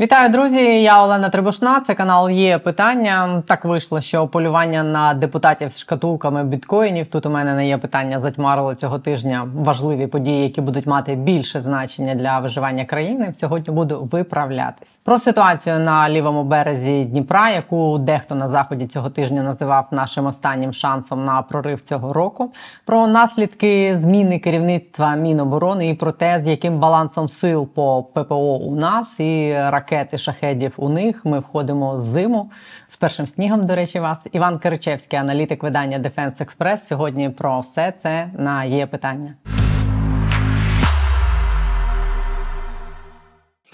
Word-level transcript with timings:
Вітаю, 0.00 0.28
друзі! 0.28 0.82
Я 0.82 1.04
Олена 1.04 1.28
Трибушна. 1.28 1.80
Це 1.80 1.94
канал 1.94 2.30
є 2.30 2.58
питання. 2.58 3.42
Так 3.46 3.64
вийшло, 3.64 4.00
що 4.00 4.26
полювання 4.26 4.82
на 4.82 5.14
депутатів 5.14 5.72
з 5.72 5.78
шкатулками 5.78 6.44
біткоїнів. 6.44 7.06
Тут 7.06 7.26
у 7.26 7.30
мене 7.30 7.54
не 7.54 7.68
є 7.68 7.78
питання 7.78 8.20
затьмарило 8.20 8.74
цього 8.74 8.98
тижня. 8.98 9.48
Важливі 9.54 10.06
події, 10.06 10.42
які 10.42 10.60
будуть 10.60 10.86
мати 10.86 11.14
більше 11.14 11.60
значення 11.60 12.14
для 12.14 12.38
виживання 12.38 12.84
країни. 12.84 13.34
Сьогодні 13.40 13.74
буду 13.74 14.02
виправлятись 14.12 14.98
про 15.04 15.18
ситуацію 15.18 15.78
на 15.78 16.10
лівому 16.10 16.44
березі 16.44 17.04
Дніпра, 17.04 17.50
яку 17.50 17.98
дехто 17.98 18.34
на 18.34 18.48
заході 18.48 18.86
цього 18.86 19.10
тижня 19.10 19.42
називав 19.42 19.86
нашим 19.90 20.26
останнім 20.26 20.72
шансом 20.72 21.24
на 21.24 21.42
прорив 21.42 21.80
цього 21.80 22.12
року. 22.12 22.52
Про 22.84 23.06
наслідки 23.06 23.98
зміни 23.98 24.38
керівництва 24.38 25.14
Міноборони 25.14 25.88
і 25.88 25.94
про 25.94 26.12
те, 26.12 26.40
з 26.40 26.46
яким 26.46 26.78
балансом 26.78 27.28
сил 27.28 27.68
по 27.74 28.02
ППО 28.02 28.56
у 28.56 28.74
нас 28.74 29.20
і 29.20 29.54
ракети 29.84 30.18
шахедів 30.18 30.74
у 30.76 30.88
них. 30.88 31.24
Ми 31.24 31.38
входимо 31.38 31.96
в 31.96 32.00
зиму 32.00 32.50
з 32.88 32.96
першим 32.96 33.26
снігом. 33.26 33.66
До 33.66 33.74
речі, 33.74 34.00
вас 34.00 34.18
Іван 34.32 34.58
Киричевський, 34.58 35.18
аналітик 35.18 35.62
видання 35.62 35.98
Defense 35.98 36.44
Express. 36.44 36.86
Сьогодні 36.86 37.30
про 37.30 37.60
все 37.60 37.92
це 38.02 38.28
на 38.38 38.64
є 38.64 38.86
питання. 38.86 39.34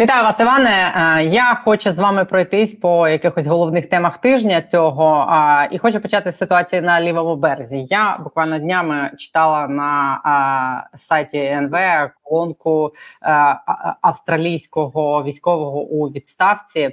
Вітаю 0.00 0.22
вас, 0.24 0.40
Іване. 0.40 0.92
Е, 0.96 1.24
я 1.24 1.60
хочу 1.64 1.92
з 1.92 1.98
вами 1.98 2.24
пройтись 2.24 2.72
по 2.72 3.08
якихось 3.08 3.46
головних 3.46 3.86
темах 3.86 4.18
тижня 4.18 4.62
цього 4.62 5.32
і 5.70 5.78
хочу 5.78 6.00
почати 6.00 6.32
з 6.32 6.38
ситуації 6.38 6.82
на 6.82 7.00
лівому 7.00 7.36
березі. 7.36 7.86
Я 7.90 8.18
буквально 8.24 8.58
днями 8.58 9.10
читала 9.18 9.68
на 9.68 10.88
сайті 10.96 11.38
НВ 11.38 11.74
колонку 12.22 12.92
е, 13.22 13.56
австралійського 14.00 15.24
військового 15.24 15.80
у 15.80 16.06
відставці. 16.06 16.90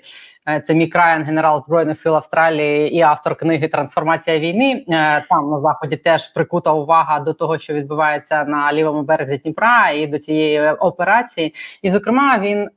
Е, 0.49 0.63
це 0.67 0.87
Райан, 0.93 1.23
генерал 1.23 1.63
збройних 1.65 1.99
сил 1.99 2.15
Австралії 2.15 2.95
і 2.95 3.01
автор 3.01 3.35
книги 3.35 3.67
Трансформація 3.67 4.39
війни. 4.39 4.85
Е, 4.89 5.23
там 5.29 5.49
на 5.49 5.61
заході 5.61 5.97
теж 5.97 6.27
прикута 6.27 6.73
увага 6.73 7.19
до 7.19 7.33
того, 7.33 7.57
що 7.57 7.73
відбувається 7.73 8.43
на 8.43 8.73
лівому 8.73 9.03
березі 9.03 9.37
Дніпра, 9.37 9.89
і 9.89 10.07
до 10.07 10.19
цієї 10.19 10.69
операції. 10.69 11.53
І, 11.81 11.91
зокрема, 11.91 12.39
він 12.39 12.69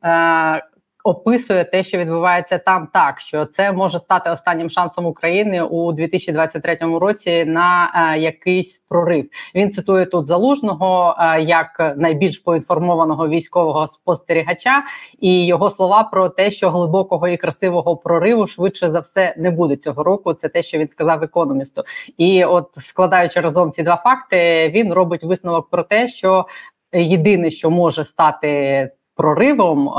описує 1.05 1.65
те, 1.65 1.83
що 1.83 1.98
відбувається 1.98 2.59
там, 2.59 2.89
так 2.93 3.20
що 3.20 3.47
це 3.47 3.73
може 3.73 3.98
стати 3.98 4.31
останнім 4.31 4.70
шансом 4.70 5.06
України 5.06 5.62
у 5.62 5.93
2023 5.93 6.79
році 6.81 7.45
на 7.45 7.93
е, 7.95 8.19
якийсь 8.19 8.83
прорив. 8.89 9.28
Він 9.55 9.73
цитує 9.73 10.06
тут 10.06 10.27
залужного 10.27 11.17
е, 11.19 11.43
як 11.43 11.95
найбільш 11.97 12.39
поінформованого 12.39 13.28
військового 13.28 13.89
спостерігача, 13.89 14.83
і 15.21 15.47
його 15.47 15.71
слова 15.71 16.03
про 16.03 16.28
те, 16.28 16.51
що 16.51 16.71
глибокого 16.71 17.28
і 17.28 17.37
красивого 17.37 17.97
прориву 17.97 18.47
швидше 18.47 18.91
за 18.91 19.01
все 19.01 19.34
не 19.39 19.51
буде 19.51 19.77
цього 19.77 20.05
року. 20.05 20.34
Це 20.34 20.48
те, 20.48 20.62
що 20.62 20.78
він 20.78 20.89
сказав 20.89 21.23
економісту, 21.23 21.83
і 22.19 22.45
от 22.45 22.69
складаючи 22.78 23.41
разом 23.41 23.73
ці 23.73 23.83
два 23.83 23.97
факти, 23.97 24.69
він 24.75 24.93
робить 24.93 25.25
висновок 25.25 25.71
про 25.71 25.83
те, 25.83 26.09
що 26.09 26.47
єдине, 26.93 27.51
що 27.51 27.71
може 27.71 28.05
стати 28.05 28.91
проривом, 29.21 29.91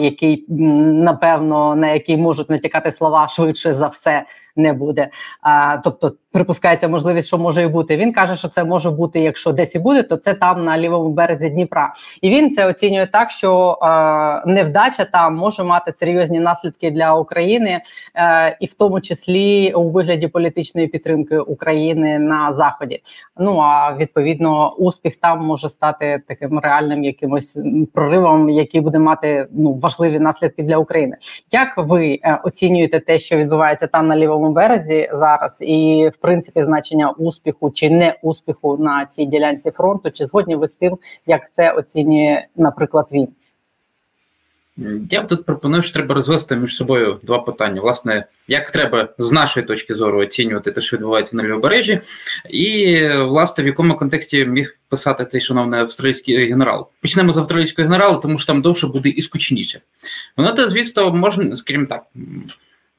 який 0.00 0.44
напевно 0.48 1.76
на 1.76 1.92
який 1.92 2.16
можуть 2.16 2.50
натякати 2.50 2.92
слова 2.92 3.28
швидше 3.28 3.74
за 3.74 3.86
все 3.86 4.24
не 4.56 4.72
буде. 4.72 5.08
А, 5.40 5.76
Тобто 5.76 6.12
припускається 6.34 6.88
можливість, 6.88 7.28
що 7.28 7.38
може 7.38 7.62
і 7.62 7.66
бути. 7.66 7.96
Він 7.96 8.12
каже, 8.12 8.36
що 8.36 8.48
це 8.48 8.64
може 8.64 8.90
бути, 8.90 9.20
якщо 9.20 9.52
десь 9.52 9.74
і 9.74 9.78
буде, 9.78 10.02
то 10.02 10.16
це 10.16 10.34
там 10.34 10.64
на 10.64 10.78
лівому 10.78 11.10
березі 11.10 11.48
Дніпра. 11.48 11.94
І 12.22 12.30
він 12.30 12.54
це 12.54 12.66
оцінює 12.66 13.06
так, 13.06 13.30
що 13.30 13.78
е, 13.82 13.86
невдача 14.46 15.04
там 15.04 15.36
може 15.36 15.64
мати 15.64 15.92
серйозні 15.92 16.40
наслідки 16.40 16.90
для 16.90 17.14
України, 17.14 17.80
е, 18.14 18.56
і 18.60 18.66
в 18.66 18.74
тому 18.74 19.00
числі 19.00 19.72
у 19.72 19.88
вигляді 19.88 20.28
політичної 20.28 20.86
підтримки 20.86 21.38
України 21.38 22.18
на 22.18 22.52
заході. 22.52 23.02
Ну 23.36 23.58
а 23.58 23.96
відповідно, 23.96 24.72
успіх 24.72 25.16
там 25.16 25.44
може 25.44 25.68
стати 25.68 26.22
таким 26.28 26.58
реальним 26.58 27.04
якимось 27.04 27.58
проривом, 27.94 28.48
який 28.48 28.80
буде 28.80 28.98
мати 28.98 29.46
ну 29.52 29.72
важливі 29.72 30.18
наслідки 30.18 30.62
для 30.62 30.76
України. 30.76 31.16
Як 31.52 31.74
ви 31.76 32.20
е, 32.22 32.40
оцінюєте 32.44 33.00
те, 33.00 33.18
що 33.18 33.36
відбувається 33.36 33.86
там 33.86 34.08
на 34.08 34.16
лівому 34.16 34.43
березі 34.52 35.10
зараз, 35.12 35.58
і 35.60 36.10
в 36.14 36.16
принципі 36.16 36.64
значення 36.64 37.10
успіху 37.10 37.70
чи 37.70 37.90
не 37.90 38.18
успіху 38.22 38.76
на 38.80 39.06
цій 39.06 39.24
ділянці 39.24 39.70
фронту, 39.70 40.10
чи 40.10 40.26
згодні 40.26 40.56
ви 40.56 40.68
з 40.68 40.72
тим, 40.72 40.98
як 41.26 41.52
це 41.52 41.72
оцінює, 41.72 42.44
наприклад, 42.56 43.08
він? 43.12 43.28
Я 45.10 45.22
тут 45.22 45.44
пропоную, 45.44 45.82
що 45.82 45.92
треба 45.92 46.14
розвести 46.14 46.56
між 46.56 46.76
собою 46.76 47.20
два 47.22 47.38
питання. 47.38 47.80
Власне, 47.80 48.26
як 48.48 48.70
треба 48.70 49.08
з 49.18 49.32
нашої 49.32 49.66
точки 49.66 49.94
зору 49.94 50.20
оцінювати 50.20 50.72
те, 50.72 50.80
що 50.80 50.96
відбувається 50.96 51.36
на 51.36 51.42
лівобережжі, 51.42 52.00
і 52.50 52.98
власне 53.08 53.64
в 53.64 53.66
якому 53.66 53.96
контексті 53.96 54.44
міг 54.44 54.78
писати 54.88 55.26
цей 55.26 55.40
шановний 55.40 55.80
австралійський 55.80 56.48
генерал. 56.48 56.88
Почнемо 57.00 57.32
з 57.32 57.38
австралійського 57.38 57.88
генерала, 57.88 58.14
тому 58.16 58.38
що 58.38 58.46
там 58.46 58.62
довше 58.62 58.86
буде 58.86 59.08
і 59.08 59.20
скучніше. 59.20 59.80
Воно 60.36 60.52
то, 60.52 60.68
звісно, 60.68 61.10
можна, 61.10 61.56
скажімо 61.56 61.86
так, 61.86 62.02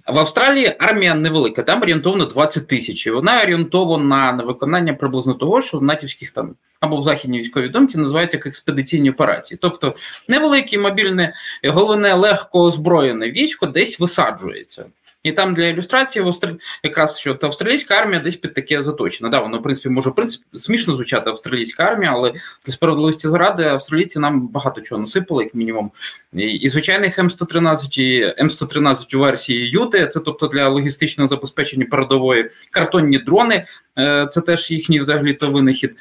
в 0.07 0.19
Австралії 0.19 0.75
армія 0.79 1.15
невелика, 1.15 1.63
там 1.63 1.81
орієнтовно 1.81 2.25
20 2.25 2.67
тисяч. 2.67 3.07
і 3.07 3.11
Вона 3.11 3.43
орієнтована 3.43 4.31
на 4.31 4.43
виконання 4.43 4.93
приблизно 4.93 5.33
того, 5.33 5.61
що 5.61 5.77
в 5.77 5.83
натівських 5.83 6.31
там 6.31 6.55
або 6.79 6.97
в 6.97 7.01
західній 7.01 7.39
військовій 7.39 7.69
думці 7.69 7.97
називається 7.97 8.37
як 8.37 8.45
експедиційні 8.45 9.11
операції. 9.11 9.57
Тобто 9.61 9.95
невелике, 10.27 10.77
мобільне, 10.77 11.33
головне 11.63 12.13
легко 12.13 12.61
озброєне 12.61 13.31
військо 13.31 13.65
десь 13.67 13.99
висаджується. 13.99 14.85
І 15.25 15.31
там 15.31 15.53
для 15.53 15.65
ілюстрації 15.65 16.23
в 16.23 16.27
Австралі... 16.27 16.55
якраз 16.83 17.19
що 17.19 17.33
та 17.35 17.47
австралійська 17.47 17.95
армія 17.95 18.21
десь 18.21 18.35
під 18.35 18.53
таке 18.53 18.81
заточена. 18.81 19.29
Да, 19.29 19.39
воно 19.39 19.59
в 19.59 19.63
принципі 19.63 19.89
може 19.89 20.09
в 20.09 20.13
смішно 20.57 20.93
звучати 20.93 21.29
австралійська 21.29 21.83
армія, 21.83 22.11
але 22.11 22.33
для 22.65 22.73
справедливості 22.73 23.27
заради 23.27 23.63
австралійці 23.63 24.19
нам 24.19 24.47
багато 24.47 24.81
чого 24.81 24.99
насипали, 24.99 25.43
як 25.43 25.55
мінімум. 25.55 25.91
І, 26.33 26.41
і 26.41 26.69
звичайних 26.69 27.19
М113 27.19 27.99
і 27.99 28.33
М113 28.43 29.15
у 29.15 29.19
версії 29.19 29.69
Юти, 29.69 30.07
це 30.07 30.19
тобто 30.19 30.47
для 30.47 30.69
логістичного 30.69 31.27
забезпечення 31.27 31.85
передової 31.91 32.49
картонні 32.71 33.17
дрони, 33.17 33.65
е, 33.97 34.27
це 34.31 34.41
теж 34.41 34.71
їхній 34.71 34.99
взагалі 34.99 35.33
то 35.33 35.51
винахід. 35.51 35.95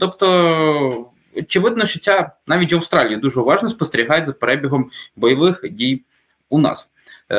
Тобто. 0.00 1.10
Очевидно, 1.36 1.86
що 1.86 1.98
ця 1.98 2.30
навіть 2.46 2.72
Австралії 2.72 3.16
дуже 3.16 3.40
уважно 3.40 3.68
спостерігають 3.68 4.26
за 4.26 4.32
перебігом 4.32 4.90
бойових 5.16 5.64
дій 5.70 6.02
у 6.48 6.58
нас. 6.58 6.90
Е, 7.30 7.36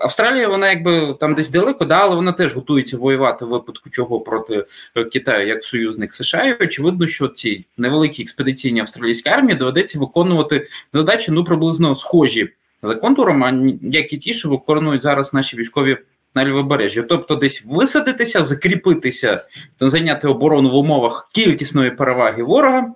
Австралія, 0.00 0.48
вона 0.48 0.70
якби 0.70 1.16
там 1.20 1.34
десь 1.34 1.50
далеко, 1.50 1.84
да, 1.84 1.96
але 1.96 2.14
вона 2.14 2.32
теж 2.32 2.54
готується 2.54 2.96
воювати 2.96 3.44
в 3.44 3.48
випадку 3.48 3.90
чого 3.90 4.20
проти 4.20 4.66
Китаю 5.12 5.48
як 5.48 5.64
союзник 5.64 6.14
США. 6.14 6.42
І 6.44 6.64
Очевидно, 6.64 7.06
що 7.06 7.28
ці 7.28 7.64
невеликі 7.76 8.22
експедиційні 8.22 8.80
австралійські 8.80 9.28
армії 9.28 9.58
доведеться 9.58 9.98
виконувати 9.98 10.68
задачі 10.92 11.32
ну 11.32 11.44
приблизно 11.44 11.94
схожі 11.94 12.48
за 12.82 12.94
контуром, 12.94 13.44
а 13.44 13.72
як 13.82 14.12
і 14.12 14.18
ті, 14.18 14.32
що 14.32 14.48
виконують 14.48 15.02
зараз 15.02 15.34
наші 15.34 15.56
військові. 15.56 15.98
На 16.34 16.44
лівобережжі, 16.44 17.02
тобто 17.08 17.34
десь 17.34 17.62
висадитися, 17.66 18.44
закріпитися, 18.44 19.44
зайняти 19.80 20.28
оборону 20.28 20.70
в 20.70 20.74
умовах 20.74 21.28
кількісної 21.32 21.90
переваги 21.90 22.42
ворога 22.42 22.86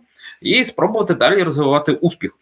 і 0.41 0.64
спробувати 0.64 1.14
далі 1.14 1.42
розвивати 1.42 1.92
успіх. 1.92 2.36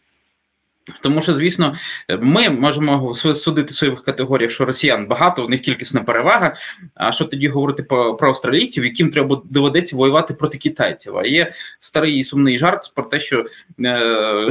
Тому 1.00 1.21
що, 1.21 1.34
звісно, 1.34 1.75
ми 2.21 2.50
можемо 2.50 3.15
судити 3.15 3.72
в 3.72 3.76
своїх 3.76 4.03
категоріях, 4.03 4.50
що 4.50 4.65
росіян 4.65 5.06
багато, 5.06 5.44
у 5.44 5.49
них 5.49 5.60
кількісна 5.60 6.00
перевага. 6.00 6.56
А 6.94 7.12
що 7.12 7.25
тоді 7.25 7.49
говорити 7.49 7.82
про, 7.82 8.19
австралійців, 8.21 8.84
яким 8.84 9.10
треба 9.10 9.43
доведеться 9.44 9.97
воювати 9.97 10.34
проти 10.34 10.59
китайців? 10.59 11.16
А 11.16 11.26
є 11.26 11.53
старий 11.81 12.16
і 12.16 12.25
сумний 12.25 12.56
жарт 12.56 12.93
про 12.94 13.04
те, 13.04 13.21
що 13.21 13.44
е, 13.84 14.50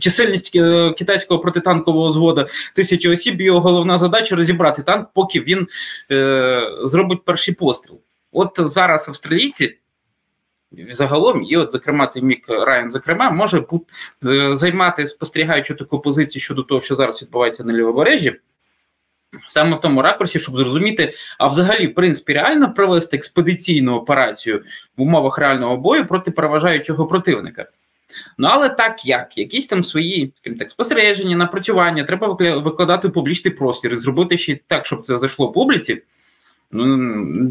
чисельність 0.00 0.50
китайського 0.98 1.40
протитанкового 1.40 2.10
зводу 2.10 2.46
тисячі 2.74 3.08
осіб, 3.08 3.40
його 3.40 3.60
головна 3.60 3.98
задача 3.98 4.36
розібрати 4.36 4.82
танк, 4.82 5.08
поки 5.14 5.40
він 5.40 5.66
е, 6.12 6.70
зробить 6.84 7.24
перший 7.24 7.54
постріл. 7.54 8.00
От 8.32 8.52
зараз 8.58 9.08
австралійці 9.08 9.76
загалом, 10.90 11.42
і, 11.42 11.56
от, 11.56 11.72
зокрема, 11.72 12.06
цей 12.06 12.22
Мік 12.22 12.44
Райан, 12.48 12.90
зокрема, 12.90 13.30
може 13.30 13.60
бути 13.60 13.84
е, 14.26 14.56
займати 14.56 15.06
спостерігаючи 15.06 15.74
таку 15.74 15.98
позицію 15.98 16.42
щодо 16.42 16.62
того, 16.62 16.80
що 16.80 16.94
зараз 16.94 17.22
відбувається 17.22 17.64
на 17.64 17.72
лівобережжі. 17.72 18.36
Саме 19.46 19.76
в 19.76 19.80
тому 19.80 20.02
ракурсі, 20.02 20.38
щоб 20.38 20.56
зрозуміти, 20.56 21.12
а 21.38 21.46
взагалі, 21.46 21.86
в 21.86 21.94
принципі, 21.94 22.32
реально 22.32 22.74
провести 22.74 23.16
експедиційну 23.16 23.94
операцію 23.94 24.64
в 24.96 25.02
умовах 25.02 25.38
реального 25.38 25.76
бою 25.76 26.06
проти 26.06 26.30
переважаючого 26.30 27.06
противника. 27.06 27.66
Ну, 28.38 28.48
але 28.50 28.68
так 28.68 29.06
як, 29.06 29.38
якісь 29.38 29.66
там 29.66 29.84
свої 29.84 30.32
так, 30.58 30.70
спостереження, 30.70 31.36
напрацювання, 31.36 32.04
треба 32.04 32.36
викладати 32.58 33.08
в 33.08 33.12
публічний 33.12 33.54
простір 33.54 33.92
і 33.92 33.96
зробити 33.96 34.38
ще 34.38 34.58
так, 34.66 34.86
щоб 34.86 35.06
це 35.06 35.18
зайшло 35.18 35.52
публіці. 35.52 36.02
Ну 36.72 36.96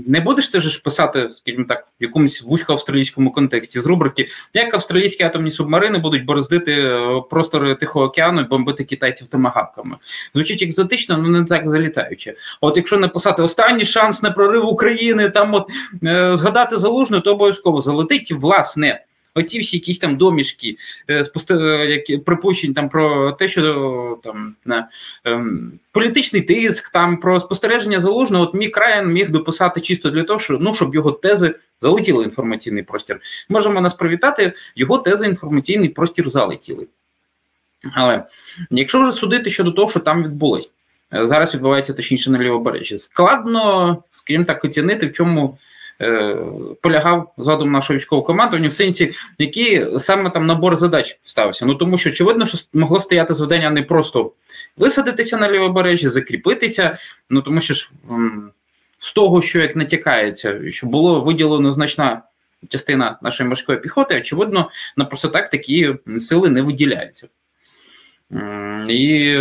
не 0.08 0.20
будеш 0.20 0.50
ти 0.50 0.60
ж 0.60 0.82
писати, 0.82 1.30
скажімо 1.38 1.66
так, 1.70 1.88
в 2.02 2.04
якомусь 2.04 2.44
вузько-австралійському 2.44 3.32
контексті 3.32 3.80
з 3.80 3.86
рубрики, 3.86 4.28
як 4.54 4.74
австралійські 4.74 5.24
атомні 5.24 5.52
субмарини 5.52 5.98
будуть 5.98 6.26
бороздити 6.26 6.72
е, 6.72 7.22
простори 7.30 7.76
Тихого 7.76 8.06
океану 8.06 8.42
і 8.42 8.44
бомбити 8.44 8.84
китайців 8.84 9.28
томагавками. 9.28 9.98
Звучить 10.34 10.62
екзотично, 10.62 11.16
але 11.16 11.30
не 11.30 11.46
так 11.46 11.70
залітаюче. 11.70 12.34
От 12.62 12.78
якщо 12.78 12.98
написати 12.98 13.42
останній 13.42 13.86
шанс 13.86 14.24
на 14.24 14.32
прорив 14.32 14.66
України, 14.66 15.30
там 15.30 15.54
от 15.54 15.70
е, 16.04 16.38
згадати 16.38 16.78
залужну, 16.78 17.22
то 17.22 17.32
обов'язково 17.32 17.82
залетить 17.82 18.32
власне 18.32 19.02
оті 19.36 19.60
всі 19.60 19.78
якісь 19.78 20.00
там 20.00 20.18
домішки, 20.18 20.78
е, 21.08 21.26
е, 21.50 21.56
які 21.86 22.18
припущень 22.18 22.74
там 22.74 22.90
про 22.90 23.32
те, 23.32 23.48
що 23.48 24.20
там 24.24 24.56
на 24.66 24.88
ем, 25.26 25.72
політичний 25.92 26.42
тиск, 26.42 26.90
там 26.90 27.18
про 27.18 27.40
спостереження 27.40 28.00
залужного, 28.00 28.44
от 28.44 28.54
мій 28.54 28.72
Райан 28.76 29.12
міг 29.12 29.30
дописати 29.30 29.82
чисто 29.82 30.10
для 30.10 30.24
того, 30.24 30.40
що 30.40 30.58
ну 30.62 30.74
щоб 30.74 30.96
його 30.96 31.12
тези 31.12 31.56
залетіли 31.82 32.24
інформаційний 32.24 32.84
простір. 32.84 33.20
Можемо 33.50 33.82
нас 33.82 33.94
привітати, 33.94 34.54
його 34.76 34.98
тези 34.98 35.26
інформаційний 35.26 35.90
простір 35.90 36.30
залетіли. 36.30 36.88
Але 37.94 38.24
якщо 38.72 39.02
вже 39.02 39.12
судити 39.12 39.50
щодо 39.50 39.72
того, 39.72 39.90
що 39.90 40.00
там 40.00 40.24
відбулось, 40.24 40.72
е, 41.14 41.28
зараз 41.28 41.54
відбувається 41.54 41.94
точніше 41.94 42.32
на 42.32 42.40
лівобережжі, 42.40 42.98
складно, 42.98 43.98
скажімо 44.12 44.44
так, 44.44 44.66
оцінити, 44.66 45.08
в 45.08 45.12
чому 45.12 45.58
Е, 45.58 45.58
полягав 46.82 47.34
задум 47.38 47.72
нашого 47.72 47.98
військового 47.98 48.26
командування 48.26 48.70
в 48.70 48.74
сенсі, 48.74 49.14
який 49.38 50.00
саме 50.00 50.30
там 50.30 50.46
набор 50.46 50.78
задач 50.78 51.20
стався. 51.24 51.66
Ну 51.66 51.76
тому 51.76 51.98
що 51.98 52.10
очевидно, 52.10 52.46
що 52.46 52.58
могло 52.74 53.00
стояти 53.00 53.34
завдання 53.34 53.70
не 53.70 53.84
просто 53.84 54.32
висадитися 54.78 55.38
на 55.38 55.52
лівобережжі, 55.52 56.10
закріпитися. 56.10 56.98
Ну 57.30 57.42
тому 57.42 57.62
що 57.62 57.74
ж 57.74 57.92
з 59.00 59.14
того, 59.14 59.42
що 59.42 59.60
як 59.60 59.76
натякається, 59.76 60.72
що 60.72 60.88
було 60.88 61.22
виділено 61.22 61.72
значна. 61.72 62.22
Частина 62.70 63.20
нашої 63.22 63.50
морської 63.50 63.80
піхоти, 63.80 64.18
очевидно, 64.18 64.72
на 64.98 65.06
просто 65.06 65.28
так 65.28 65.50
такі 65.50 65.96
сили 66.18 66.50
не 66.50 66.62
виділяються. 66.62 67.28
І 68.90 69.38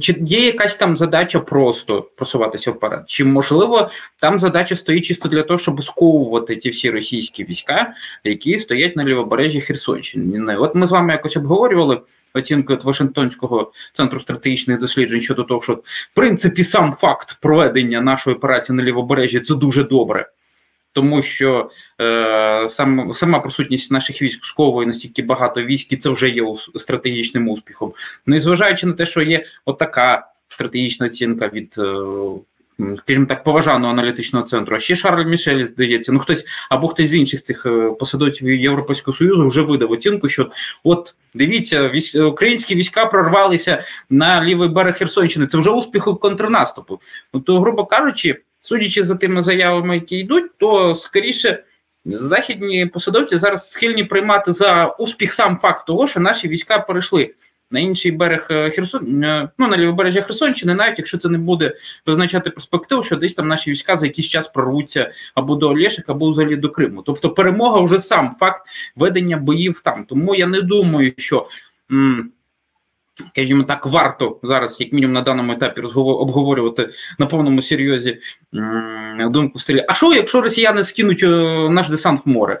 чи 0.00 0.16
є 0.20 0.46
якась 0.46 0.76
там 0.76 0.96
задача 0.96 1.40
просто 1.40 2.02
просуватися 2.16 2.70
вперед? 2.70 3.04
Чи 3.06 3.24
можливо 3.24 3.90
там 4.20 4.38
задача 4.38 4.76
стоїть 4.76 5.04
чисто 5.04 5.28
для 5.28 5.42
того, 5.42 5.58
щоб 5.58 5.82
сковувати 5.82 6.56
ті 6.56 6.70
всі 6.70 6.90
російські 6.90 7.44
війська, 7.44 7.94
які 8.24 8.58
стоять 8.58 8.96
на 8.96 9.04
лівобережжі 9.04 9.60
Херсонщини? 9.60 10.56
От 10.56 10.74
ми 10.74 10.86
з 10.86 10.90
вами 10.90 11.12
якось 11.12 11.36
обговорювали 11.36 12.00
оцінку 12.34 12.72
від 12.72 12.84
Вашингтонського 12.84 13.72
центру 13.92 14.20
стратегічних 14.20 14.80
досліджень 14.80 15.20
щодо 15.20 15.42
того, 15.42 15.62
що 15.62 15.72
в 15.72 16.14
принципі 16.14 16.64
сам 16.64 16.92
факт 16.92 17.36
проведення 17.40 18.00
нашої 18.00 18.36
операції 18.36 18.76
на 18.76 18.82
лівобережжі 18.82 19.40
це 19.40 19.54
дуже 19.54 19.84
добре 19.84 20.26
тому 20.96 21.22
що 21.22 21.70
е, 22.00 22.66
сам 22.68 23.14
сама 23.14 23.38
присутність 23.40 23.92
наших 23.92 24.22
військ 24.22 24.44
сковує 24.44 24.86
настільки 24.86 25.22
багато 25.22 25.62
військ, 25.62 25.92
і 25.92 25.96
це 25.96 26.10
вже 26.10 26.28
є 26.28 26.42
стратегічним 26.76 27.48
успіхом. 27.48 27.92
Ну 28.26 28.36
і 28.36 28.40
зважаючи 28.40 28.86
на 28.86 28.92
те, 28.92 29.06
що 29.06 29.22
є 29.22 29.44
отака 29.64 30.26
стратегічна 30.48 31.06
оцінка 31.06 31.48
від. 31.48 31.74
Е, 31.78 31.94
Скажімо 32.96 33.26
так, 33.26 33.44
поважаного 33.44 33.92
аналітичного 33.92 34.44
центру, 34.46 34.76
а 34.76 34.78
ще 34.78 34.96
Шарль 34.96 35.24
Мішель, 35.24 35.64
здається, 35.64 36.12
ну 36.12 36.18
хтось 36.18 36.44
або 36.70 36.88
хтось 36.88 37.08
з 37.08 37.14
інших 37.14 37.42
цих 37.42 37.66
е, 37.66 37.90
посадовців 37.98 38.48
Європейського 38.48 39.16
Союзу 39.16 39.46
вже 39.46 39.62
видав 39.62 39.92
оцінку, 39.92 40.28
що 40.28 40.50
от 40.84 41.14
дивіться, 41.34 41.88
військ, 41.88 42.16
українські 42.16 42.74
війська 42.74 43.06
прорвалися 43.06 43.84
на 44.10 44.44
лівий 44.44 44.68
берег 44.68 44.98
Херсонщини. 44.98 45.46
Це 45.46 45.58
вже 45.58 45.70
успіх 45.70 46.04
контрнаступу. 46.04 47.00
Ну 47.34 47.40
то, 47.40 47.60
грубо 47.60 47.86
кажучи, 47.86 48.36
Судячи 48.66 49.04
за 49.04 49.14
тими 49.14 49.42
заявами, 49.42 49.94
які 49.94 50.16
йдуть, 50.16 50.50
то 50.58 50.94
скоріше 50.94 51.64
західні 52.04 52.86
посадовці 52.86 53.38
зараз 53.38 53.70
схильні 53.70 54.04
приймати 54.04 54.52
за 54.52 54.86
успіх 54.86 55.32
сам 55.32 55.56
факт 55.56 55.86
того, 55.86 56.06
що 56.06 56.20
наші 56.20 56.48
війська 56.48 56.78
перейшли 56.78 57.34
на 57.70 57.80
інший 57.80 58.12
берег 58.12 58.46
е, 58.50 58.70
Херсон, 58.70 59.24
е, 59.24 59.48
ну 59.58 59.68
на 59.68 59.76
лівобережжя 59.76 60.22
Херсонщини, 60.22 60.74
навіть 60.74 60.98
якщо 60.98 61.18
це 61.18 61.28
не 61.28 61.38
буде 61.38 61.74
визначати 62.06 62.50
перспективу, 62.50 63.02
що 63.02 63.16
десь 63.16 63.34
там 63.34 63.48
наші 63.48 63.70
війська 63.70 63.96
за 63.96 64.06
якийсь 64.06 64.28
час 64.28 64.48
прорвуться 64.48 65.12
або 65.34 65.54
до 65.54 65.68
Олешик, 65.68 66.08
або 66.08 66.28
взагалі 66.28 66.56
до 66.56 66.70
Криму. 66.70 67.02
Тобто 67.02 67.30
перемога 67.30 67.80
вже 67.80 67.98
сам 67.98 68.36
факт 68.40 68.62
ведення 68.96 69.36
боїв 69.36 69.80
там. 69.84 70.04
Тому 70.04 70.34
я 70.34 70.46
не 70.46 70.62
думаю, 70.62 71.12
що. 71.16 71.48
М- 71.92 72.30
Скажімо 73.30 73.64
так, 73.64 73.86
варто 73.86 74.40
зараз, 74.42 74.76
як 74.80 74.92
мінімум, 74.92 75.14
на 75.14 75.20
даному 75.20 75.52
етапі 75.52 75.80
обговорювати 75.80 76.90
на 77.18 77.26
повному 77.26 77.62
серйозі 77.62 78.18
думку 79.30 79.58
в 79.58 79.60
стилі. 79.60 79.84
А 79.88 79.94
що, 79.94 80.14
якщо 80.14 80.40
росіяни 80.40 80.84
скинуть 80.84 81.22
е, 81.22 81.26
наш 81.70 81.88
десант 81.88 82.26
в 82.26 82.28
море? 82.28 82.60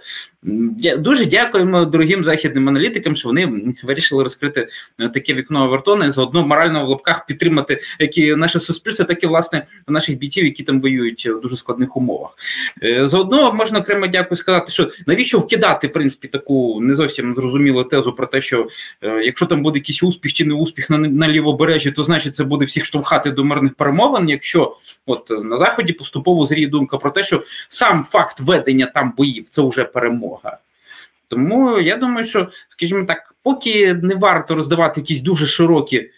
Дуже 0.98 1.26
дякуємо 1.26 1.84
дорогим 1.84 2.24
західним 2.24 2.68
аналітикам, 2.68 3.16
що 3.16 3.28
вони 3.28 3.74
вирішили 3.82 4.22
розкрити 4.22 4.68
е, 4.98 5.08
таке 5.08 5.34
вікно 5.34 5.62
Авертона 5.62 6.06
і 6.06 6.10
заодно 6.10 6.46
морально 6.46 6.86
в 6.86 6.88
лапках 6.88 7.26
підтримати 7.26 7.80
як 7.98 8.18
і 8.18 8.34
наше 8.34 8.60
суспільство, 8.60 9.04
так 9.04 9.24
і 9.24 9.26
власне 9.26 9.66
наших 9.88 10.18
бійців, 10.18 10.44
які 10.44 10.62
там 10.62 10.80
воюють 10.80 11.26
в 11.26 11.40
дуже 11.40 11.56
складних 11.56 11.96
умовах. 11.96 12.30
Е, 12.82 13.06
заодно 13.06 13.52
можна 13.52 13.78
окремо 13.78 14.06
дякую 14.06 14.38
сказати, 14.38 14.72
що 14.72 14.90
навіщо 15.06 15.38
вкидати 15.38 15.86
в 15.86 15.92
принципі 15.92 16.28
таку 16.28 16.80
не 16.80 16.94
зовсім 16.94 17.34
зрозумілу 17.34 17.84
тезу 17.84 18.12
про 18.12 18.26
те, 18.26 18.40
що 18.40 18.68
якщо 19.02 19.46
там 19.46 19.62
буде 19.62 19.78
якийсь 19.78 20.02
успіх 20.02 20.32
чи 20.32 20.45
не 20.46 20.54
успіх 20.54 20.90
на 20.90 20.98
на 20.98 21.28
лівобережжі, 21.28 21.90
то 21.90 22.02
значить 22.02 22.34
це 22.34 22.44
буде 22.44 22.64
всіх 22.64 22.84
штовхати 22.84 23.30
до 23.30 23.44
мирних 23.44 23.74
перемовин. 23.74 24.28
Якщо 24.28 24.76
от 25.06 25.30
на 25.44 25.56
заході 25.56 25.92
поступово 25.92 26.44
зріє 26.44 26.68
думка 26.68 26.98
про 26.98 27.10
те, 27.10 27.22
що 27.22 27.42
сам 27.68 28.04
факт 28.04 28.40
ведення 28.40 28.86
там 28.86 29.14
боїв 29.16 29.48
це 29.48 29.62
вже 29.62 29.84
перемога. 29.84 30.58
Тому 31.28 31.78
я 31.78 31.96
думаю, 31.96 32.24
що, 32.24 32.48
скажімо 32.68 33.04
так, 33.04 33.34
поки 33.42 33.94
не 33.94 34.14
варто 34.14 34.54
роздавати 34.54 35.00
якісь 35.00 35.20
дуже 35.20 35.46
широкі 35.46 36.10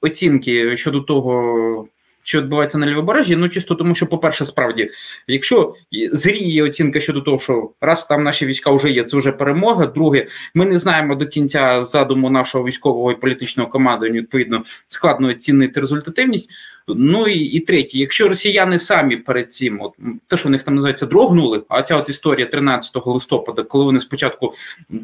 оцінки 0.00 0.76
щодо 0.76 1.00
того 1.00 1.86
що 2.30 2.40
відбувається 2.40 2.78
на 2.78 2.86
лівобережжі, 2.86 3.36
ну 3.36 3.48
чисто 3.48 3.74
тому, 3.74 3.94
що, 3.94 4.06
по-перше, 4.06 4.46
справді, 4.46 4.90
якщо 5.26 5.74
зріє 6.12 6.62
оцінка 6.62 7.00
щодо 7.00 7.20
того, 7.20 7.38
що 7.38 7.70
раз 7.80 8.06
там 8.06 8.22
наші 8.22 8.46
війська 8.46 8.70
вже 8.70 8.90
є, 8.90 9.04
це 9.04 9.16
вже 9.16 9.32
перемога. 9.32 9.86
Друге, 9.86 10.26
ми 10.54 10.64
не 10.64 10.78
знаємо 10.78 11.14
до 11.14 11.26
кінця 11.26 11.82
задуму 11.82 12.30
нашого 12.30 12.64
військового 12.64 13.12
і 13.12 13.14
політичного 13.14 13.70
командування, 13.70 14.20
відповідно, 14.20 14.64
складно 14.88 15.28
оцінити 15.28 15.80
результативність. 15.80 16.50
Ну 16.88 17.28
і 17.28 17.38
і 17.38 17.60
третє, 17.60 17.98
якщо 17.98 18.28
росіяни 18.28 18.78
самі 18.78 19.16
перед 19.16 19.52
цим, 19.52 19.80
от 19.80 19.92
те, 20.26 20.36
що 20.36 20.48
у 20.48 20.52
них 20.52 20.62
там 20.62 20.74
називається, 20.74 21.06
дрогнули, 21.06 21.62
а 21.68 21.82
ця 21.82 21.96
от 21.96 22.08
історія 22.08 22.46
13 22.46 22.92
листопада, 23.06 23.62
коли 23.62 23.84
вони 23.84 24.00
спочатку 24.00 24.54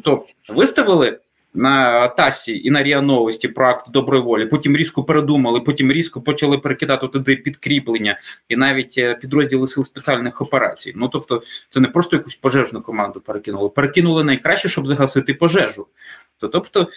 то 0.03 0.25
виставили 0.49 1.19
на 1.53 2.07
Тасі 2.07 2.61
і 2.63 2.71
на 2.71 2.83
Ріа 2.83 3.01
Новості 3.01 3.47
про 3.47 3.67
акт 3.67 3.91
доброї 3.91 4.23
волі. 4.23 4.45
Потім 4.45 4.77
різко 4.77 5.03
передумали, 5.03 5.61
потім 5.61 5.91
різко 5.91 6.21
почали 6.21 6.57
перекидати 6.57 7.07
туди 7.07 7.35
підкріплення 7.35 8.19
і 8.49 8.55
навіть 8.55 8.95
е, 8.97 9.15
підрозділи 9.15 9.67
сил 9.67 9.83
спеціальних 9.83 10.41
операцій. 10.41 10.93
Ну 10.95 11.07
тобто, 11.07 11.41
це 11.69 11.79
не 11.79 11.87
просто 11.87 12.15
якусь 12.15 12.35
пожежну 12.35 12.81
команду 12.81 13.21
перекинули, 13.21 13.69
перекинули 13.69 14.23
найкраще, 14.23 14.69
щоб 14.69 14.87
загасити 14.87 15.33
пожежу. 15.33 15.87
Тобто 16.39 16.87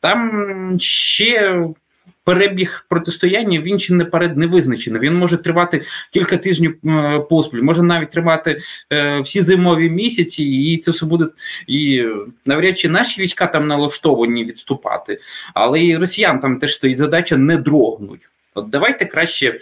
там 0.00 0.76
ще 0.78 1.64
перебіг 2.24 2.86
протистояння 2.88 3.60
він 3.60 3.78
ще 3.78 3.94
наперед 3.94 4.36
не 4.36 4.46
визначений. 4.46 5.00
Він 5.00 5.14
може 5.14 5.36
тривати 5.36 5.82
кілька 6.12 6.36
тижнів 6.36 6.76
е, 6.84 7.20
поспіль, 7.30 7.62
може 7.62 7.82
навіть 7.82 8.10
тривати 8.10 8.60
е, 8.92 9.20
всі 9.20 9.40
зимові 9.40 9.90
місяці, 9.90 10.44
і 10.44 10.78
це 10.78 10.90
все 10.90 11.06
буде 11.06 11.26
і 11.66 12.04
навряд 12.46 12.78
чи 12.78 12.88
наші 12.88 13.22
війська 13.22 13.46
там 13.46 13.68
налаштовані 13.68 14.44
відступати, 14.44 15.18
але 15.54 15.84
і 15.84 15.96
росіян 15.96 16.40
там 16.40 16.58
теж 16.58 16.74
стоїть 16.74 16.98
задача 16.98 17.36
не 17.36 17.56
дрогнуть. 17.56 18.20
От 18.54 18.70
давайте 18.70 19.04
краще 19.04 19.60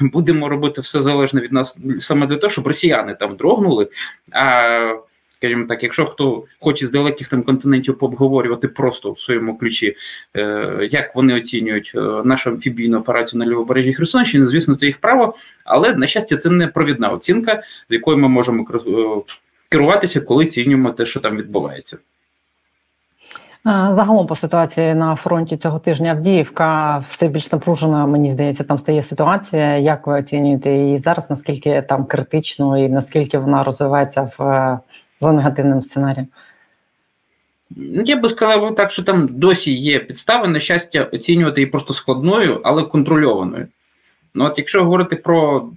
будемо 0.00 0.48
робити 0.48 0.80
все 0.80 1.00
залежне 1.00 1.40
від 1.40 1.52
нас 1.52 1.78
саме 1.98 2.26
для 2.26 2.36
того, 2.36 2.50
щоб 2.50 2.66
росіяни 2.66 3.14
там 3.14 3.36
дрогнули. 3.36 3.88
а 4.32 4.96
скажімо 5.44 5.66
так, 5.68 5.82
якщо 5.82 6.06
хто 6.06 6.44
хоче 6.60 6.86
з 6.86 6.90
далеких 6.90 7.28
там 7.28 7.42
континентів 7.42 7.98
пообговорювати 7.98 8.68
просто 8.68 9.12
в 9.12 9.20
своєму 9.20 9.58
ключі, 9.58 9.96
е, 10.36 10.88
як 10.90 11.16
вони 11.16 11.34
оцінюють 11.34 11.92
е, 11.94 12.00
нашу 12.24 12.50
амфібійну 12.50 12.98
операцію 12.98 13.38
на 13.38 13.46
лівобережжі 13.46 13.94
Херсонщини, 13.94 14.46
звісно, 14.46 14.74
це 14.74 14.86
їх 14.86 14.98
право, 14.98 15.34
але 15.64 15.94
на 15.94 16.06
щастя, 16.06 16.36
це 16.36 16.50
не 16.50 16.66
провідна 16.66 17.08
оцінка, 17.08 17.62
з 17.90 17.92
якою 17.92 18.18
ми 18.18 18.28
можемо 18.28 18.66
е, 18.74 19.32
керуватися, 19.68 20.20
коли 20.20 20.44
оцінюємо 20.44 20.90
те, 20.90 21.06
що 21.06 21.20
там 21.20 21.36
відбувається. 21.36 21.98
Загалом 23.66 24.26
по 24.26 24.36
ситуації 24.36 24.94
на 24.94 25.16
фронті 25.16 25.56
цього 25.56 25.78
тижня 25.78 26.10
Авдіївка 26.10 26.98
все 26.98 27.28
більш 27.28 27.52
напружена, 27.52 28.06
мені 28.06 28.32
здається, 28.32 28.64
там 28.64 28.78
стає 28.78 29.02
ситуація. 29.02 29.76
Як 29.76 30.06
ви 30.06 30.18
оцінюєте 30.18 30.70
її 30.70 30.98
зараз? 30.98 31.30
Наскільки 31.30 31.82
там 31.82 32.04
критично 32.04 32.78
і 32.78 32.88
наскільки 32.88 33.38
вона 33.38 33.64
розвивається 33.64 34.30
в 34.38 34.78
за 35.20 35.32
негативним 35.32 35.82
сценарієм? 35.82 36.26
Ну, 37.70 38.02
я 38.06 38.16
би 38.16 38.28
сказав 38.28 38.74
так, 38.74 38.90
що 38.90 39.02
там 39.02 39.28
досі 39.30 39.74
є 39.74 39.98
підстави 39.98 40.48
на 40.48 40.60
щастя 40.60 41.08
оцінювати 41.12 41.60
її 41.60 41.70
просто 41.70 41.94
складною, 41.94 42.60
але 42.64 42.82
контрольованою. 42.82 43.68
Ну 44.34 44.44
от 44.44 44.58
якщо 44.58 44.84
говорити 44.84 45.16
про 45.16 45.68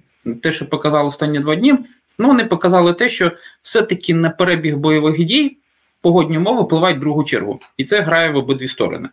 те, 0.42 0.52
що 0.52 0.68
показали 0.68 1.08
останні 1.08 1.38
два 1.38 1.54
дні, 1.56 1.78
ну 2.18 2.28
вони 2.28 2.44
показали 2.44 2.94
те, 2.94 3.08
що 3.08 3.32
все-таки 3.62 4.14
на 4.14 4.30
перебіг 4.30 4.76
бойових 4.76 5.24
дій 5.24 5.56
погодні 6.00 6.38
умови 6.38 6.62
впливають 6.62 6.98
в 6.98 7.00
другу 7.00 7.24
чергу, 7.24 7.60
і 7.76 7.84
це 7.84 8.00
грає 8.00 8.30
в 8.30 8.36
обидві 8.36 8.68
сторони. 8.68 9.08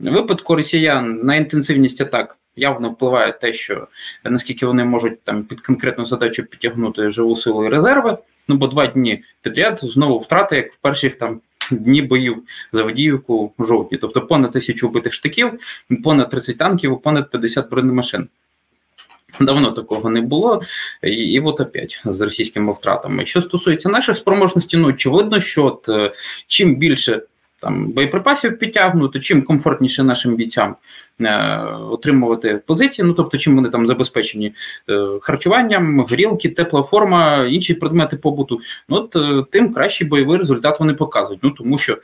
В 0.00 0.10
випадку 0.10 0.54
росіян 0.54 1.20
на 1.22 1.36
інтенсивність 1.36 2.00
атак 2.00 2.38
явно 2.56 2.90
впливає 2.90 3.32
те, 3.32 3.52
що 3.52 3.88
наскільки 4.24 4.66
вони 4.66 4.84
можуть 4.84 5.22
там 5.22 5.42
під 5.42 5.60
конкретну 5.60 6.06
задачу 6.06 6.44
підтягнути 6.44 7.10
живу 7.10 7.36
силу 7.36 7.64
і 7.64 7.68
резерви. 7.68 8.18
Ну 8.50 8.56
бо 8.56 8.66
два 8.66 8.86
дні 8.86 9.22
підряд 9.42 9.80
знову 9.82 10.18
втрати, 10.18 10.56
як 10.56 10.72
в 10.72 10.76
перших 10.76 11.14
там 11.14 11.40
дні 11.70 12.02
боїв 12.02 12.42
за 12.72 12.82
Водіївку 12.82 13.52
жовті. 13.58 13.96
Тобто 13.96 14.20
понад 14.20 14.52
тисячу 14.52 14.88
вбитих 14.88 15.12
штиків, 15.12 15.50
понад 16.04 16.30
30 16.30 16.58
танків, 16.58 17.00
понад 17.02 17.30
50 17.30 17.70
бронемашин. 17.70 18.28
Давно 19.40 19.70
такого 19.70 20.10
не 20.10 20.20
було, 20.20 20.62
і, 21.02 21.10
і 21.10 21.40
от 21.40 21.60
опять 21.60 22.02
з 22.04 22.20
російськими 22.20 22.72
втратами. 22.72 23.26
Що 23.26 23.40
стосується 23.40 23.88
наших 23.88 24.16
спроможностей, 24.16 24.80
ну 24.80 24.88
очевидно, 24.88 25.40
що 25.40 25.64
от, 25.64 25.88
е, 25.88 26.12
чим 26.46 26.76
більше 26.76 27.22
там 27.60 27.92
боєприпасів 27.92 28.58
підтягнуто, 28.58 29.18
чим 29.18 29.42
комфортніше 29.42 30.04
нашим 30.04 30.36
бійцям 30.36 30.76
е, 31.20 31.58
отримувати 31.90 32.60
позиції. 32.66 33.06
Ну 33.08 33.14
тобто, 33.14 33.38
чим 33.38 33.56
вони 33.56 33.68
там 33.68 33.86
забезпечені 33.86 34.54
е, 34.90 35.08
харчуванням, 35.22 36.04
грілки, 36.04 36.48
тепла 36.48 36.82
форма, 36.82 37.46
інші 37.46 37.74
предмети 37.74 38.16
побуту. 38.16 38.60
Ну 38.88 38.96
от 38.96 39.16
е, 39.16 39.44
тим 39.50 39.74
кращий 39.74 40.06
бойовий 40.06 40.38
результат 40.38 40.80
вони 40.80 40.94
показують. 40.94 41.42
Ну 41.42 41.50
тому 41.50 41.78
що 41.78 41.98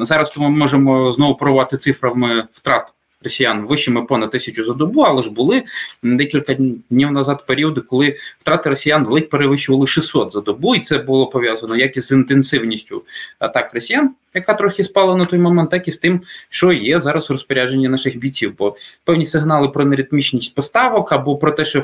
зараз 0.00 0.38
ми 0.38 0.50
можемо 0.50 1.12
знову 1.12 1.36
порувати 1.36 1.76
цифрами 1.76 2.44
втрат 2.52 2.92
росіян 3.22 3.66
вищими 3.66 4.02
понад 4.02 4.30
тисячу 4.30 4.64
за 4.64 4.74
добу, 4.74 5.00
але 5.00 5.22
ж 5.22 5.30
були 5.30 5.62
декілька 6.02 6.54
днів 6.90 7.12
назад 7.12 7.46
періоди, 7.46 7.80
коли 7.80 8.16
втрати 8.38 8.68
росіян 8.68 9.06
ледь 9.06 9.30
перевищували 9.30 9.86
600 9.86 10.32
за 10.32 10.40
добу, 10.40 10.74
і 10.74 10.80
це 10.80 10.98
було 10.98 11.26
пов'язано 11.26 11.76
як 11.76 11.96
із 11.96 12.10
інтенсивністю 12.10 13.02
атак 13.38 13.74
росіян, 13.74 14.10
яка 14.34 14.54
трохи 14.54 14.84
спала 14.84 15.16
на 15.16 15.24
той 15.24 15.38
момент, 15.38 15.70
так 15.70 15.88
і 15.88 15.92
з 15.92 15.98
тим, 15.98 16.20
що 16.48 16.72
є 16.72 17.00
зараз 17.00 17.30
у 17.30 17.32
розпорядженні 17.32 17.88
наших 17.88 18.18
бійців. 18.18 18.54
Бо 18.58 18.76
певні 19.04 19.26
сигнали 19.26 19.68
про 19.68 19.84
неритмічність 19.84 20.54
поставок 20.54 21.12
або 21.12 21.36
про 21.36 21.52
те, 21.52 21.64
що 21.64 21.80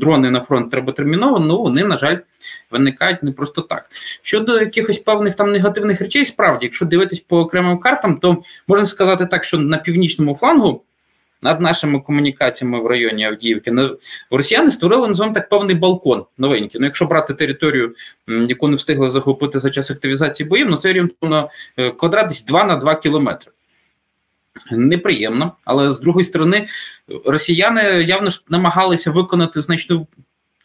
дрони 0.00 0.30
на 0.30 0.40
фронт 0.40 0.70
треба 0.70 0.92
терміново, 0.92 1.38
ну 1.38 1.62
вони, 1.62 1.84
на 1.84 1.96
жаль, 1.96 2.16
виникають 2.70 3.22
не 3.22 3.32
просто 3.32 3.62
так. 3.62 3.90
Щодо 4.22 4.60
якихось 4.60 4.98
певних 4.98 5.34
там 5.34 5.52
негативних 5.52 6.00
речей, 6.00 6.24
справді, 6.24 6.66
якщо 6.66 6.84
дивитись 6.84 7.20
по 7.20 7.38
окремим 7.38 7.78
картам, 7.78 8.18
то 8.18 8.42
можна 8.68 8.86
сказати 8.86 9.26
так, 9.26 9.44
що 9.44 9.58
на 9.58 9.78
північному 9.78 10.34
флангу. 10.34 10.84
Над 11.42 11.60
нашими 11.60 12.00
комунікаціями 12.00 12.80
в 12.80 12.86
районі 12.86 13.24
Авдіївки 13.24 13.72
росіяни 14.30 14.70
створили 14.70 15.08
називаємо 15.08 15.34
так 15.34 15.48
певний 15.48 15.76
балкон 15.76 16.24
новенький. 16.38 16.80
Ну, 16.80 16.86
якщо 16.86 17.06
брати 17.06 17.34
територію, 17.34 17.94
яку 18.28 18.68
не 18.68 18.76
встигли 18.76 19.10
захопити 19.10 19.60
за 19.60 19.70
час 19.70 19.90
активізації 19.90 20.48
боїв, 20.48 20.66
ну 20.70 20.76
це 20.76 20.90
орієнтовно 20.90 21.50
е, 21.76 21.90
квадрат 21.90 22.26
десь 22.28 22.44
2 22.44 22.64
на 22.64 22.76
2 22.76 22.94
кілометри. 22.94 23.52
Неприємно, 24.70 25.52
але 25.64 25.92
з 25.92 26.00
другої 26.00 26.24
сторони, 26.24 26.66
росіяни 27.24 27.82
явно 27.82 28.30
ж 28.30 28.42
намагалися 28.48 29.10
виконати 29.10 29.60
значно 29.60 30.06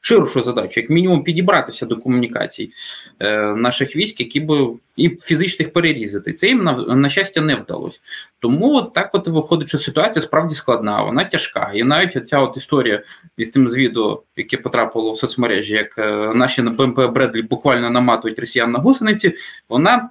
ширшу 0.02 0.42
задачу, 0.42 0.80
як 0.80 0.90
мінімум, 0.90 1.24
підібратися 1.24 1.86
до 1.86 1.98
комунікацій 1.98 2.72
е, 3.20 3.42
наших 3.56 3.96
військ, 3.96 4.20
які 4.20 4.40
б 4.40 4.78
і 4.96 5.10
фізично 5.10 5.64
їх 5.64 5.74
перерізати. 5.74 6.34
Це 6.34 6.48
їм 6.48 6.64
на, 6.64 6.74
на 6.96 7.10
щастя 7.10 7.42
не 7.42 7.56
вдалося. 7.56 8.00
Тому 8.40 8.82
так 8.82 9.10
от 9.14 9.28
виходить, 9.28 9.68
що 9.68 9.78
ситуація 9.78 10.24
справді 10.24 10.56
складна, 10.56 11.02
вона 11.04 11.26
тяжка. 11.26 11.72
І 11.76 11.84
навіть 11.84 12.28
ця 12.28 12.40
от 12.40 12.58
історія 12.58 13.04
із 13.38 13.52
цим 13.52 13.68
з 13.68 13.92
яке 14.36 14.58
потрапило 14.58 15.12
в 15.12 15.18
соцмережі, 15.18 15.74
як 15.74 15.98
е, 15.98 16.32
наші 16.36 16.62
на 16.62 16.72
БМП 16.72 17.00
Бредлі 17.00 17.42
буквально 17.42 17.90
наматують 17.90 18.40
росіян 18.40 18.72
на 18.72 18.80
гусениці, 18.80 19.34
вона. 19.70 20.10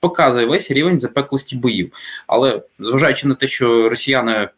Показує 0.00 0.46
весь 0.46 0.70
рівень 0.70 0.98
запеклості 0.98 1.56
боїв, 1.56 1.92
але 2.26 2.62
зважаючи 2.78 3.28
на 3.28 3.34
те, 3.34 3.46
що 3.46 3.88
росіяни 3.88 4.48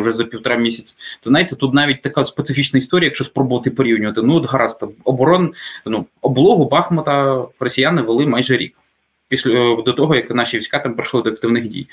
вже 0.00 0.12
за 0.12 0.24
півтора 0.24 0.56
місяць. 0.56 0.96
То 1.20 1.30
знаєте, 1.30 1.56
тут 1.56 1.74
навіть 1.74 2.02
така 2.02 2.24
специфічна 2.24 2.78
історія, 2.78 3.06
якщо 3.06 3.24
спробувати 3.24 3.70
порівнювати. 3.70 4.22
Ну, 4.22 4.34
от 4.34 4.46
гаразд, 4.46 4.84
оборон, 5.04 5.52
ну, 5.86 6.06
облогу 6.20 6.68
Бахмута 6.68 7.44
росіяни 7.60 8.02
вели 8.02 8.26
майже 8.26 8.56
рік 8.56 8.74
після 9.32 9.82
до 9.82 9.92
того, 9.92 10.14
як 10.14 10.30
наші 10.30 10.58
війська 10.58 10.78
там 10.78 10.94
пройшли 10.94 11.22
до 11.22 11.30
активних 11.30 11.68
дій. 11.68 11.86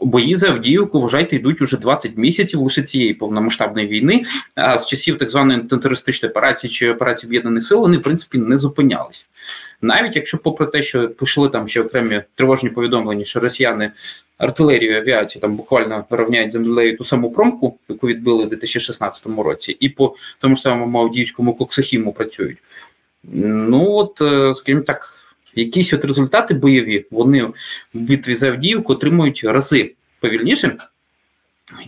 Бої 0.00 0.36
за 0.36 0.48
Авдіївку, 0.48 1.00
вважайте, 1.00 1.36
йдуть 1.36 1.62
уже 1.62 1.76
20 1.76 2.16
місяців 2.16 2.60
лише 2.60 2.82
цієї 2.82 3.14
повномасштабної 3.14 3.88
війни. 3.88 4.24
А 4.54 4.78
з 4.78 4.86
часів 4.86 5.18
так 5.18 5.30
званої 5.30 5.60
антитерористичної 5.60 6.30
операції 6.30 6.70
чи 6.70 6.90
операції 6.90 7.28
об'єднаних 7.28 7.64
сил 7.64 7.80
вони 7.80 7.96
в 7.96 8.02
принципі 8.02 8.38
не 8.38 8.58
зупинялися. 8.58 9.26
Навіть 9.82 10.16
якщо, 10.16 10.38
попри 10.38 10.66
те, 10.66 10.82
що 10.82 11.08
пішли 11.08 11.48
там 11.48 11.68
ще 11.68 11.82
окремі 11.82 12.22
тривожні 12.34 12.70
повідомлення, 12.70 13.24
що 13.24 13.40
росіяни 13.40 13.92
артилерію 14.38 14.96
авіацію 14.96 15.42
там 15.42 15.56
буквально 15.56 16.04
рівняють 16.10 16.52
землею 16.52 16.96
ту 16.96 17.04
саму 17.04 17.32
промку, 17.32 17.78
яку 17.88 18.06
відбили 18.06 18.44
в 18.44 18.48
2016 18.48 19.26
році, 19.26 19.76
і 19.80 19.88
по 19.88 20.14
тому 20.38 20.56
ж 20.56 20.62
самому 20.62 21.00
Авдіївському 21.00 21.54
коксахіму 21.54 22.12
працюють. 22.12 22.58
Ну 23.32 23.92
от, 23.92 24.20
е, 24.20 24.54
скажімо 24.54 24.80
так 24.80 25.11
якісь 25.54 25.92
от 25.92 26.04
результати 26.04 26.54
бойові 26.54 27.06
вони 27.10 27.44
в 27.44 27.54
битві 27.94 28.34
за 28.34 28.48
Авдіївку 28.48 28.92
отримують 28.92 29.44
рази 29.44 29.94
повільніше, 30.20 30.76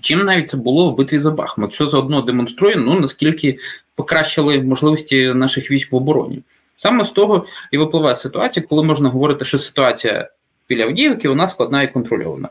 чим 0.01 0.25
навіть 0.25 0.51
це 0.51 0.57
було 0.57 0.91
в 0.91 0.97
битві 0.97 1.19
за 1.19 1.31
Бахмут, 1.31 1.73
що 1.73 1.87
заодно 1.87 2.23
демонструє, 2.23 2.77
ну 2.77 3.01
наскільки 3.01 3.59
покращили 3.95 4.63
можливості 4.63 5.35
наших 5.35 5.71
військ 5.71 5.93
в 5.93 5.97
обороні. 5.97 6.43
Саме 6.77 7.05
з 7.05 7.11
того 7.11 7.47
і 7.73 7.79
випливає 7.79 8.17
ситуація, 8.17 8.67
коли 8.69 8.83
можна 8.83 9.09
говорити, 9.09 9.45
що 9.45 9.59
ситуація 9.59 10.29
біля 10.69 10.85
Авдіївки 10.85 11.29
нас 11.29 11.51
складна 11.51 11.83
і 11.83 11.93
контрольована. 11.93 12.49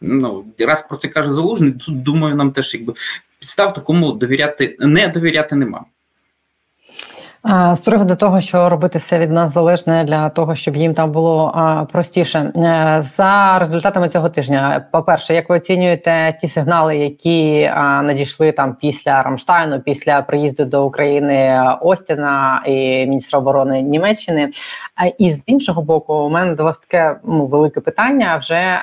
Ну, 0.00 0.44
раз 0.58 0.86
про 0.88 0.96
це 0.96 1.08
каже 1.08 1.32
Залужний, 1.32 1.72
тут 1.72 2.02
думаю, 2.02 2.34
нам 2.34 2.52
теж 2.52 2.74
якби 2.74 2.94
підстав 3.38 3.74
такому 3.74 4.12
довіряти 4.12 4.76
не 4.78 5.08
довіряти 5.08 5.56
нема. 5.56 5.84
З 7.44 7.80
приводу 7.84 8.16
того, 8.16 8.40
що 8.40 8.68
робити 8.68 8.98
все 8.98 9.18
від 9.18 9.30
нас 9.30 9.52
залежне 9.52 10.04
для 10.04 10.28
того, 10.28 10.54
щоб 10.54 10.76
їм 10.76 10.94
там 10.94 11.12
було 11.12 11.52
простіше 11.92 12.38
е, 12.38 13.04
за 13.16 13.58
результатами 13.58 14.08
цього 14.08 14.28
тижня. 14.28 14.86
По 14.92 15.02
перше, 15.02 15.34
як 15.34 15.50
ви 15.50 15.56
оцінюєте 15.56 16.36
ті 16.40 16.48
сигнали, 16.48 16.96
які 16.96 17.70
надійшли 18.02 18.52
там 18.52 18.76
після 18.80 19.22
Рамштайну, 19.22 19.80
після 19.80 20.22
приїзду 20.22 20.64
до 20.64 20.86
України 20.86 21.62
Остіна 21.80 22.62
і 22.66 23.06
міністра 23.06 23.38
оборони 23.38 23.82
Німеччини? 23.82 24.50
І 25.18 25.32
з 25.32 25.42
іншого 25.46 25.82
боку, 25.82 26.14
у 26.14 26.28
мене 26.28 26.54
до 26.54 26.64
вас 26.64 26.78
таке 26.78 27.16
ну, 27.24 27.46
велике 27.46 27.80
питання. 27.80 28.36
Вже 28.36 28.82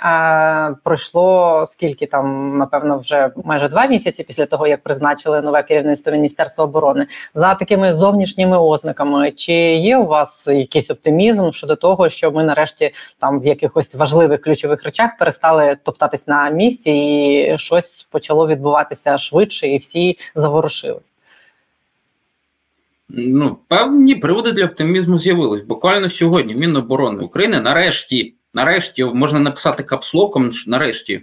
пройшло 0.84 1.66
скільки 1.70 2.06
там, 2.06 2.58
напевно, 2.58 2.98
вже 2.98 3.32
майже 3.46 3.68
два 3.68 3.86
місяці 3.86 4.24
після 4.24 4.46
того, 4.46 4.68
як 4.68 4.84
призначили 4.84 5.42
нове 5.42 5.64
керівництво 5.64 6.12
Міністерства 6.12 6.64
оборони 6.64 7.06
за 7.34 7.56
такими 7.56 7.94
зовнішніми 7.94 8.45
такими 8.46 8.58
ознаками. 8.58 9.32
Чи 9.32 9.54
є 9.54 9.98
у 9.98 10.06
вас 10.06 10.48
якийсь 10.48 10.90
оптимізм 10.90 11.52
щодо 11.52 11.76
того, 11.76 12.10
що 12.10 12.32
ми 12.32 12.44
нарешті 12.44 12.92
там 13.20 13.40
в 13.40 13.46
якихось 13.46 13.96
важливих 13.96 14.42
ключових 14.42 14.84
речах 14.84 15.18
перестали 15.20 15.78
топтатись 15.84 16.28
на 16.28 16.50
місці, 16.50 16.92
і 16.92 17.58
щось 17.58 18.08
почало 18.12 18.48
відбуватися 18.48 19.18
швидше, 19.18 19.68
і 19.68 19.78
всі 19.78 20.18
заворушились? 20.36 21.12
Ну, 23.10 23.58
певні 23.68 24.16
приводи 24.16 24.52
для 24.52 24.66
оптимізму 24.66 25.20
з'явились. 25.20 25.62
Буквально 25.62 26.10
сьогодні 26.10 26.56
Міноборони 26.56 27.24
України 27.24 27.62
нарешті, 27.62 28.34
нарешті 28.54 29.04
можна 29.04 29.40
написати 29.40 29.84
капслоком, 29.84 30.52
нарешті 30.68 31.22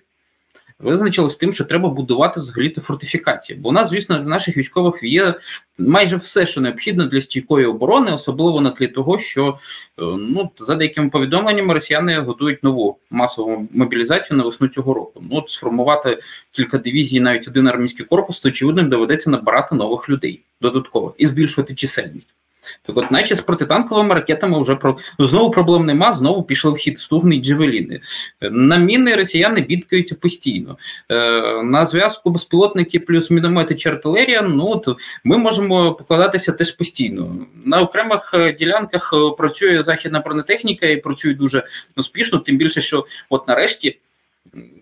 визначилось 0.82 1.36
тим, 1.36 1.52
що 1.52 1.64
треба 1.64 1.88
будувати 1.88 2.40
взагалі 2.40 2.70
фортифікації. 2.70 3.58
Бо 3.58 3.68
у 3.68 3.72
нас, 3.72 3.88
звісно, 3.88 4.22
в 4.22 4.28
наших 4.28 4.56
військових 4.56 5.02
є 5.02 5.34
майже 5.78 6.16
все, 6.16 6.46
що 6.46 6.60
необхідно 6.60 7.04
для 7.04 7.20
стійкої 7.20 7.66
оборони, 7.66 8.12
особливо 8.12 8.60
на 8.60 8.70
тлі 8.70 8.88
того, 8.88 9.18
що 9.18 9.48
е, 9.48 10.02
ну 10.02 10.50
за 10.56 10.74
деякими 10.74 11.10
повідомленнями 11.10 11.74
росіяни 11.74 12.18
готують 12.18 12.62
нову 12.62 12.98
масову 13.10 13.68
мобілізацію 13.72 14.36
на 14.36 14.44
весну 14.44 14.68
цього 14.68 14.94
року. 14.94 15.22
Ну 15.30 15.36
от 15.36 15.50
сформувати 15.50 16.22
кілька 16.50 16.78
дивізій, 16.78 17.20
навіть 17.20 17.48
один 17.48 17.68
армійський 17.68 18.06
корпус, 18.06 18.40
то 18.40 18.48
очевидно 18.48 18.82
доведеться 18.82 19.30
набирати 19.30 19.74
нових 19.74 20.08
людей 20.08 20.42
додатково 20.60 21.14
і 21.18 21.26
збільшувати 21.26 21.74
чисельність. 21.74 22.34
Так 22.82 22.96
от, 22.96 23.10
наче 23.10 23.34
з 23.34 23.40
протитанковими 23.40 24.14
ракетами 24.14 24.60
вже 24.60 24.74
про 24.74 24.98
ну, 25.18 25.26
знову 25.26 25.50
проблем 25.50 25.86
нема, 25.86 26.12
знову 26.12 26.42
пішли 26.42 26.70
в 26.70 26.76
хід 26.76 26.98
стугни 26.98 27.36
джевеліни. 27.36 28.00
На 28.40 28.76
міни 28.76 29.14
росіяни 29.14 29.60
бідкаються 29.60 30.14
постійно. 30.14 30.78
Е, 31.08 31.62
на 31.62 31.86
зв'язку 31.86 32.30
безпілотники 32.30 33.00
плюс 33.00 33.30
міномети 33.30 33.74
чи 33.74 33.88
артилерія, 33.88 34.42
ну 34.42 34.68
от 34.68 34.88
ми 35.24 35.38
можемо 35.38 35.94
покладатися 35.94 36.52
теж 36.52 36.72
постійно. 36.72 37.36
На 37.64 37.80
окремих 37.80 38.30
е, 38.34 38.52
ділянках 38.52 39.12
е, 39.12 39.36
працює 39.38 39.82
західна 39.82 40.20
бронетехніка 40.20 40.86
і 40.86 40.96
працює 40.96 41.34
дуже 41.34 41.66
успішно, 41.96 42.38
тим 42.38 42.56
більше, 42.56 42.80
що 42.80 43.06
от 43.30 43.48
нарешті. 43.48 43.98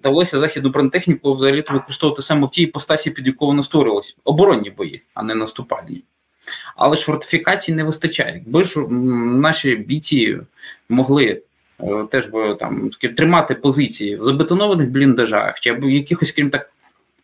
вдалося 0.00 0.38
західну 0.38 0.70
бронетехніку 0.70 1.34
взагалі 1.34 1.64
використовувати 1.70 2.22
саме 2.22 2.46
в 2.46 2.50
тій 2.50 2.62
іпостасі, 2.62 3.10
під 3.10 3.26
яку 3.26 3.46
вона 3.46 3.62
створювалася. 3.62 4.14
Оборонні 4.24 4.70
бої, 4.70 5.02
а 5.14 5.22
не 5.22 5.34
наступальні. 5.34 6.02
Але 6.76 6.96
ж 6.96 7.02
фортифікацій 7.04 7.74
не 7.74 7.84
вистачає. 7.84 8.32
Якби 8.34 8.64
ж 8.64 8.80
наші 8.88 9.76
бійці 9.76 10.38
могли 10.88 11.42
е, 11.80 12.06
теж 12.10 12.26
би 12.26 12.54
там 12.54 12.90
тримати 13.16 13.54
позиції 13.54 14.16
в 14.16 14.24
забетонованих 14.24 14.90
бліндажах 14.90 15.60
чи 15.60 15.70
або 15.70 15.86
в 15.86 15.90
якихось, 15.90 16.32
крім 16.32 16.50
так, 16.50 16.72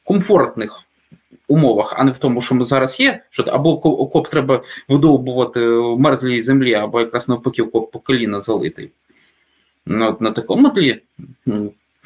комфортних 0.05 0.83
умовах, 1.49 1.95
а 1.97 2.05
не 2.05 2.11
в 2.11 2.19
тому, 2.19 2.41
що 2.41 2.55
ми 2.55 2.65
зараз 2.65 3.01
є, 3.01 3.23
що 3.31 3.43
або 3.43 3.87
окоп 3.87 4.29
треба 4.29 4.63
видовбувати 4.89 5.69
в 5.69 6.01
мерзлій 6.01 6.41
землі, 6.41 6.75
або 6.75 7.01
якраз 7.01 7.29
навпаки 7.29 7.63
окоп 7.63 7.93
по 7.93 7.99
коліна 7.99 8.41
залитий. 8.41 8.91
Ну, 9.87 10.17
На 10.21 10.31
такому 10.31 10.71
тлі 10.71 11.01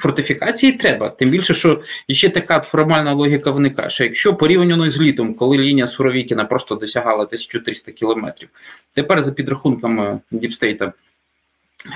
фортифікації 0.01 0.73
треба. 0.73 1.09
Тим 1.11 1.31
більше, 1.31 1.55
що 1.55 1.83
ще 2.09 2.29
така 2.29 2.61
формальна 2.61 3.13
логіка 3.13 3.51
виникає, 3.51 3.91
що 3.91 4.05
якщо 4.05 4.35
порівняно 4.35 4.91
з 4.91 5.01
літом, 5.01 5.35
коли 5.35 5.59
лінія 5.59 5.87
Суровікіна 5.87 6.45
просто 6.45 6.75
досягала 6.75 7.25
1300 7.25 7.93
кілометрів, 7.93 8.49
тепер 8.95 9.23
за 9.23 9.33
підрахунками 9.33 10.21
Діпстейта. 10.31 10.93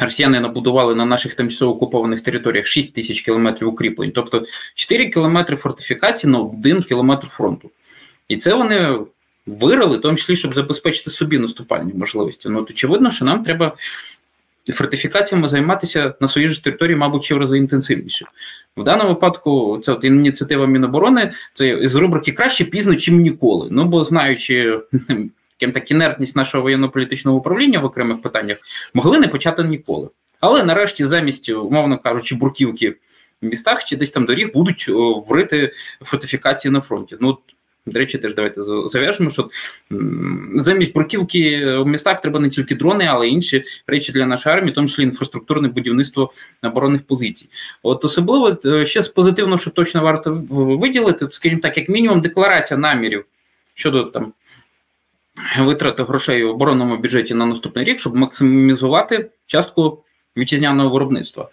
Росіяни 0.00 0.40
набудували 0.40 0.94
на 0.94 1.04
наших 1.04 1.34
тимчасово 1.34 1.72
окупованих 1.72 2.20
територіях 2.20 2.66
6 2.66 2.94
тисяч 2.94 3.20
кілометрів 3.20 3.68
укріплень, 3.68 4.12
тобто 4.14 4.46
4 4.74 5.10
кілометри 5.10 5.56
фортифікації 5.56 6.32
на 6.32 6.38
1 6.38 6.82
кілометр 6.82 7.26
фронту. 7.26 7.70
І 8.28 8.36
це 8.36 8.54
вони 8.54 8.98
вирили, 9.46 9.98
в 9.98 10.00
тому 10.00 10.16
числі, 10.16 10.36
щоб 10.36 10.54
забезпечити 10.54 11.10
собі 11.10 11.38
наступальні 11.38 11.92
можливості. 11.94 12.48
Ну, 12.48 12.66
очевидно, 12.70 13.10
що 13.10 13.24
нам 13.24 13.42
треба 13.42 13.76
фортифікаціями 14.72 15.48
займатися 15.48 16.14
на 16.20 16.28
своїй 16.28 16.48
ж 16.48 16.64
території, 16.64 16.96
мабуть, 16.96 17.24
ще 17.24 17.34
в 17.34 17.38
рази 17.38 17.58
інтенсивніше. 17.58 18.26
В 18.76 18.84
даному 18.84 19.10
випадку, 19.10 19.80
це 19.84 19.92
от 19.92 20.04
ініціатива 20.04 20.66
Міноборони, 20.66 21.32
це 21.52 21.88
з 21.88 21.94
рубрики 21.94 22.32
краще 22.32 22.64
пізно, 22.64 22.96
чим 22.96 23.20
ніколи. 23.20 23.68
Ну, 23.70 23.84
бо 23.84 24.04
знаючи. 24.04 24.80
Так 25.74 25.90
інертність 25.90 26.36
нашого 26.36 26.62
воєнно-політичного 26.62 27.38
управління 27.38 27.80
в 27.80 27.84
окремих 27.84 28.22
питаннях 28.22 28.58
могли 28.94 29.18
не 29.18 29.28
почати 29.28 29.64
ніколи. 29.64 30.08
Але 30.40 30.64
нарешті, 30.64 31.06
замість, 31.06 31.48
умовно 31.48 31.98
кажучи, 31.98 32.34
бурківки 32.34 32.90
в 33.42 33.46
містах 33.46 33.84
чи 33.84 33.96
десь 33.96 34.10
там 34.10 34.26
доріг 34.26 34.52
будуть 34.52 34.86
врити 35.28 35.72
фортифікації 36.00 36.72
на 36.72 36.80
фронті. 36.80 37.16
Ну 37.20 37.38
до 37.86 37.98
речі, 37.98 38.18
теж 38.18 38.34
давайте 38.34 38.62
зав'яжемо, 38.86 39.30
що 39.30 39.48
замість 40.54 40.92
бруківки 40.92 41.66
в 41.66 41.86
містах 41.86 42.20
треба 42.20 42.40
не 42.40 42.48
тільки 42.50 42.74
дрони, 42.74 43.04
але 43.04 43.28
й 43.28 43.32
інші 43.32 43.64
речі 43.86 44.12
для 44.12 44.26
нашої 44.26 44.56
армії, 44.56 44.72
в 44.72 44.74
тому 44.74 44.88
числі 44.88 45.02
інфраструктурне 45.02 45.68
будівництво 45.68 46.32
оборонних 46.62 47.06
позицій. 47.06 47.48
От 47.82 48.04
особливо 48.04 48.58
е, 48.64 48.84
ще 48.86 49.02
з 49.02 49.08
позитивно, 49.08 49.58
що 49.58 49.70
точно 49.70 50.02
варто 50.02 50.42
виділити, 50.50 51.26
скажімо 51.30 51.60
так, 51.60 51.76
як 51.76 51.88
мінімум, 51.88 52.20
декларація 52.20 52.78
намірів 52.78 53.24
щодо 53.74 54.04
там. 54.04 54.32
Витрати 55.58 56.02
грошей 56.02 56.44
в 56.44 56.50
оборонному 56.50 56.96
бюджеті 56.96 57.34
на 57.34 57.46
наступний 57.46 57.84
рік, 57.84 58.00
щоб 58.00 58.16
максимізувати 58.16 59.30
частку 59.46 60.04
вітчизняного 60.36 60.90
виробництва. 60.90 61.48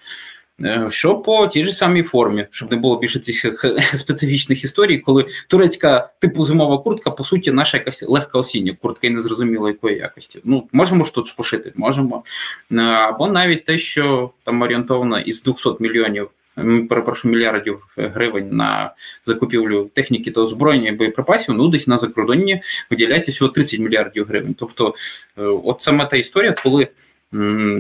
Е, 0.66 0.88
що 0.90 1.16
по 1.16 1.48
тій 1.48 1.64
ж 1.64 1.74
самій 1.74 2.04
формі, 2.04 2.48
щоб 2.52 2.72
не 2.72 2.78
було 2.78 3.00
більше 3.00 3.20
цих 3.20 3.66
специфічних 3.96 4.64
історій, 4.64 4.98
коли 4.98 5.26
турецька 5.48 6.10
типу 6.20 6.44
зимова 6.44 6.78
куртка, 6.78 7.12
по 7.12 7.24
суті, 7.24 7.52
наша 7.52 7.78
якась 7.78 8.04
легка 8.04 8.40
осіння 8.40 8.78
куртка 8.82 9.08
і 9.08 9.10
незрозуміло 9.10 9.68
якої 9.68 9.98
якості. 9.98 10.40
Ну, 10.44 10.68
можемо 10.72 11.04
ж 11.04 11.14
тут 11.14 11.34
пошити, 11.36 11.74
можемо. 11.76 12.24
Е, 12.72 12.82
або 12.82 13.28
навіть 13.28 13.66
те, 13.66 13.78
що 13.78 14.32
там 14.44 14.62
орієнтовано 14.62 15.20
із 15.20 15.44
200 15.44 15.70
мільйонів. 15.80 16.30
Перепрошую, 16.90 17.34
мільярдів 17.34 17.88
гривень 17.98 18.50
на 18.52 18.94
закупівлю 19.26 19.90
техніки 19.94 20.32
та 20.32 20.42
озброєння 20.42 20.90
і 20.90 20.92
боєприпасів, 20.92 21.56
ну 21.56 21.68
десь 21.68 21.88
на 21.88 21.98
закордонні 21.98 22.62
виділяється 22.90 23.32
всього 23.32 23.52
30 23.52 23.80
мільярдів 23.80 24.26
гривень. 24.28 24.56
Тобто, 24.60 24.96
е, 25.38 25.42
от 25.42 25.82
саме 25.82 26.06
та 26.06 26.18
історія, 26.18 26.56
коли 26.64 26.88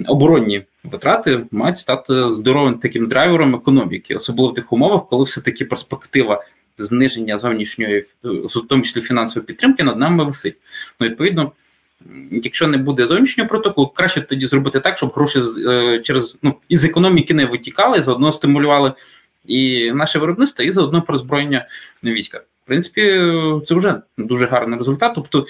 оборонні 0.08 0.64
витрати 0.84 1.46
мають 1.52 1.78
стати 1.78 2.32
здоровим 2.32 2.74
таким 2.74 3.08
драйвером 3.08 3.56
економіки, 3.56 4.16
особливо 4.16 4.52
в 4.52 4.54
тих 4.54 4.74
умовах, 4.74 5.08
коли 5.08 5.24
все-таки 5.24 5.66
перспектива 5.66 6.44
зниження 6.78 7.38
зовнішньої, 7.38 8.04
в 8.24 8.68
тому 8.70 8.84
числі 8.84 9.02
фінансової 9.02 9.46
підтримки, 9.46 9.84
над 9.84 9.98
нами 9.98 10.24
висить. 10.24 10.56
Ну, 11.00 11.08
відповідно. 11.08 11.52
Якщо 12.32 12.68
не 12.68 12.78
буде 12.78 13.06
зовнішнього 13.06 13.50
протоколу, 13.50 13.88
краще 13.88 14.22
тоді 14.22 14.48
зробити 14.48 14.80
так, 14.80 14.98
щоб 14.98 15.10
гроші 15.10 15.40
е, 15.68 16.00
через 16.00 16.36
ну 16.42 16.56
із 16.70 16.86
економіки 16.86 17.34
не 17.34 17.46
витікали, 17.46 18.02
заодно 18.02 18.32
стимулювали 18.32 18.94
і 19.46 19.92
наше 19.92 20.20
виробництво, 20.20 20.66
і 20.66 20.72
заодно 20.72 21.02
про 21.02 21.18
зброєння 21.18 21.68
війська. 22.04 22.38
В 22.38 22.68
принципі, 22.68 23.02
це 23.68 23.76
вже 23.76 24.02
дуже 24.18 24.46
гарний 24.46 24.80
результат. 24.80 25.12
Тобто 25.16 25.46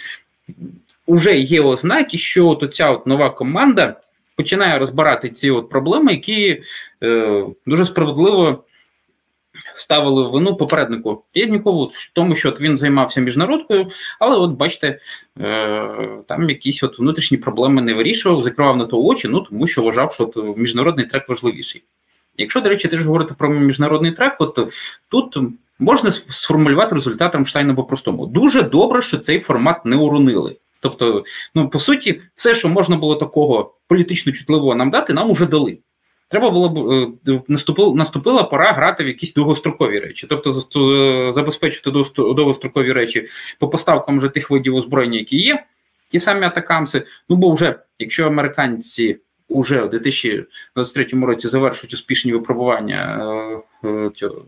вже 1.13 1.37
є 1.37 1.61
ознаки, 1.61 2.17
що 2.17 2.47
от 2.47 2.73
ця 2.73 2.91
от 2.91 3.07
нова 3.07 3.29
команда 3.29 3.95
починає 4.35 4.79
розбирати 4.79 5.29
ці 5.29 5.49
от 5.49 5.69
проблеми, 5.69 6.11
які 6.11 6.61
е, 7.03 7.45
дуже 7.65 7.85
справедливо 7.85 8.63
ставили 9.73 10.29
вину 10.29 10.55
попереднику 10.55 11.23
Єзнікову 11.33 11.85
в 11.85 12.11
тому, 12.13 12.35
що 12.35 12.49
от 12.49 12.61
він 12.61 12.77
займався 12.77 13.21
міжнародкою, 13.21 13.87
але 14.19 14.37
от 14.37 14.51
бачите, 14.51 14.99
е, 15.39 16.09
там 16.27 16.49
якісь 16.49 16.83
от 16.83 16.99
внутрішні 16.99 17.37
проблеми 17.37 17.81
не 17.81 17.93
вирішував, 17.93 18.41
закривав 18.41 18.77
на 18.77 18.85
то 18.85 19.03
очі, 19.03 19.27
ну 19.27 19.41
тому 19.41 19.67
що 19.67 19.81
вважав, 19.81 20.13
що 20.13 20.31
от 20.35 20.57
міжнародний 20.57 21.05
трек 21.05 21.29
важливіший. 21.29 21.83
Якщо, 22.37 22.61
до 22.61 22.69
речі, 22.69 22.87
теж 22.87 23.05
говорити 23.05 23.33
про 23.37 23.49
міжнародний 23.49 24.11
трек, 24.11 24.35
от 24.39 24.73
тут 25.09 25.37
можна 25.79 26.11
сформулювати 26.11 26.95
результат 26.95 27.33
Рамштайна 27.33 27.73
по-простому. 27.73 28.25
Дуже 28.25 28.61
добре, 28.61 29.01
що 29.01 29.17
цей 29.17 29.39
формат 29.39 29.85
не 29.85 29.95
уронили. 29.95 30.55
Тобто, 30.81 31.23
ну 31.55 31.69
по 31.69 31.79
суті, 31.79 32.21
все, 32.35 32.53
що 32.53 32.69
можна 32.69 32.97
було 32.97 33.15
такого 33.15 33.75
політично 33.87 34.31
чутливого 34.33 34.75
нам 34.75 34.91
дати, 34.91 35.13
нам 35.13 35.31
уже 35.31 35.45
дали. 35.45 35.77
Треба 36.27 36.49
було 36.49 36.69
б 36.69 36.91
е, 37.27 37.41
наступила, 37.47 37.95
наступила 37.95 38.43
пора 38.43 38.71
грати 38.71 39.03
в 39.03 39.07
якісь 39.07 39.33
довгострокові 39.33 39.99
речі, 39.99 40.27
тобто 40.29 40.49
е, 40.49 41.33
забезпечити 41.33 41.91
довгострокові 42.17 42.91
речі 42.91 43.27
по 43.59 43.69
поставкам 43.69 44.17
вже 44.17 44.29
тих 44.29 44.49
видів 44.49 44.75
озброєння, 44.75 45.17
які 45.17 45.37
є, 45.37 45.63
ті 46.07 46.19
самі 46.19 46.45
атакамси. 46.45 47.05
Ну 47.29 47.35
бо 47.35 47.53
вже 47.53 47.75
якщо 47.99 48.27
американці 48.27 49.17
уже 49.47 49.81
у 49.81 49.87
2023 49.87 51.05
році 51.25 51.47
завершують 51.47 51.93
успішні 51.93 52.33
випробування 52.33 53.21
е, 53.85 54.09
цього 54.15 54.45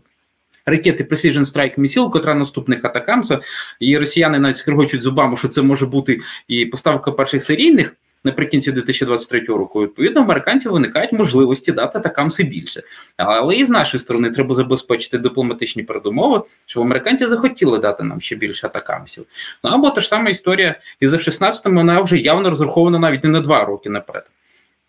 ракети 0.66 1.04
Precision 1.04 1.44
Strike 1.44 1.78
Missile, 1.78 2.10
котра 2.10 2.34
наступник 2.34 2.84
Атакамса, 2.84 3.40
і 3.80 3.98
росіяни 3.98 4.38
навіть 4.38 4.56
скригочуть 4.56 5.02
зубами, 5.02 5.36
що 5.36 5.48
це 5.48 5.62
може 5.62 5.86
бути 5.86 6.20
і 6.48 6.66
поставка 6.66 7.12
перших 7.12 7.44
серійних. 7.44 7.94
Наприкінці 8.26 8.72
2023 8.72 9.40
року, 9.40 9.82
відповідно, 9.82 10.20
американців 10.20 10.72
виникають 10.72 11.12
можливості 11.12 11.72
дати 11.72 11.98
атакамси 11.98 12.42
більше. 12.42 12.82
Але 13.16 13.56
і 13.56 13.64
з 13.64 13.70
нашої 13.70 14.00
сторони 14.00 14.30
треба 14.30 14.54
забезпечити 14.54 15.18
дипломатичні 15.18 15.82
передумови, 15.82 16.42
щоб 16.66 16.82
американці 16.82 17.26
захотіли 17.26 17.78
дати 17.78 18.02
нам 18.02 18.20
ще 18.20 18.36
більше 18.36 18.66
атакамсів. 18.66 19.26
Ну 19.64 19.70
або 19.70 19.90
та 19.90 20.00
ж 20.00 20.08
сама 20.08 20.30
історія 20.30 20.74
і 21.00 21.08
за 21.08 21.16
16-му 21.16 21.74
вона 21.74 22.00
вже 22.00 22.18
явно 22.18 22.50
розрахована 22.50 22.98
навіть 22.98 23.24
не 23.24 23.30
на 23.30 23.40
два 23.40 23.64
роки 23.64 23.90
наперед 23.90 24.24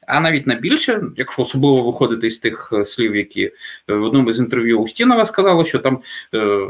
а 0.07 0.19
навіть 0.19 0.47
на 0.47 0.55
більше, 0.55 1.01
якщо 1.17 1.41
особливо 1.41 1.83
виходити 1.83 2.29
з 2.29 2.39
тих 2.39 2.69
е, 2.73 2.85
слів, 2.85 3.15
які 3.15 3.43
е, 3.43 3.93
в 3.93 4.03
одному 4.03 4.33
з 4.33 4.39
інтерв'ю 4.39 4.79
Устінова 4.79 5.25
сказала, 5.25 5.63
що 5.63 5.79
там. 5.79 5.99
Е, 6.33 6.67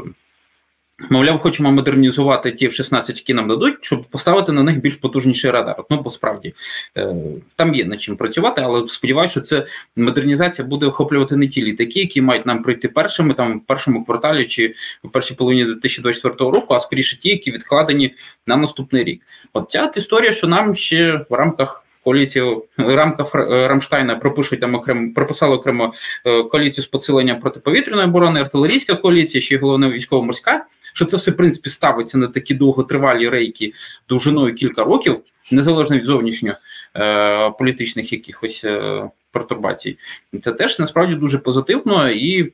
мовляв, 1.10 1.38
хочемо 1.38 1.72
модернізувати 1.72 2.52
ті 2.52 2.68
F-16, 2.68 3.08
які 3.08 3.34
нам 3.34 3.48
дадуть, 3.48 3.74
щоб 3.80 4.04
поставити 4.04 4.52
на 4.52 4.62
них 4.62 4.80
більш 4.80 4.96
потужніший 4.96 5.50
радар. 5.50 5.84
Ну, 5.90 6.00
бо 6.02 6.10
справді 6.10 6.54
там 7.56 7.74
є 7.74 7.84
над 7.84 8.00
чим 8.00 8.16
працювати, 8.16 8.60
але 8.60 8.88
сподіваюся, 8.88 9.30
що 9.30 9.40
це 9.40 9.66
модернізація 9.96 10.68
буде 10.68 10.86
охоплювати 10.86 11.36
не 11.36 11.48
ті 11.48 11.62
літаки, 11.62 12.00
які 12.00 12.22
мають 12.22 12.46
нам 12.46 12.62
пройти 12.62 12.88
першими 12.88 13.34
там 13.34 13.58
в 13.58 13.66
першому 13.66 14.04
кварталі 14.04 14.46
чи 14.46 14.74
в 15.04 15.10
першій 15.10 15.34
половині 15.34 15.64
2024 15.64 16.50
року, 16.50 16.74
а 16.74 16.80
скоріше 16.80 17.20
ті, 17.20 17.28
які 17.28 17.50
відкладені 17.50 18.14
на 18.46 18.56
наступний 18.56 19.04
рік. 19.04 19.22
От 19.52 19.70
ця 19.70 19.92
історія, 19.96 20.32
що 20.32 20.46
нам 20.46 20.74
ще 20.74 21.24
в 21.30 21.34
рамках 21.34 21.85
коаліцію 22.06 22.64
рамках 22.78 23.34
е, 23.34 23.68
Рамштайна 23.68 24.16
пропишуть 24.16 24.60
там 24.60 24.74
окремо 24.74 25.14
прописали 25.14 25.56
окремо 25.56 25.92
е, 26.24 26.42
коаліцію 26.42 26.84
з 26.84 26.86
посилення 26.86 27.34
протиповітряної 27.34 28.08
оборони, 28.08 28.40
артилерійська 28.40 28.94
коаліція, 28.94 29.40
ще 29.40 29.54
й 29.54 29.58
головне 29.58 29.90
військово-морська. 29.90 30.66
Що 30.92 31.04
це 31.04 31.16
все 31.16 31.30
в 31.30 31.36
принципі 31.36 31.70
ставиться 31.70 32.18
на 32.18 32.28
такі 32.28 32.54
довготривалі 32.54 33.28
рейки 33.28 33.72
довжиною 34.08 34.54
кілька 34.54 34.84
років, 34.84 35.20
незалежно 35.50 35.96
від 35.96 36.04
зовнішньо 36.04 36.54
е, 36.96 37.52
якихось 37.96 38.64
пертурбацій. 39.32 39.98
Це 40.40 40.52
теж 40.52 40.78
насправді 40.78 41.14
дуже 41.14 41.38
позитивно 41.38 42.10
і 42.10 42.52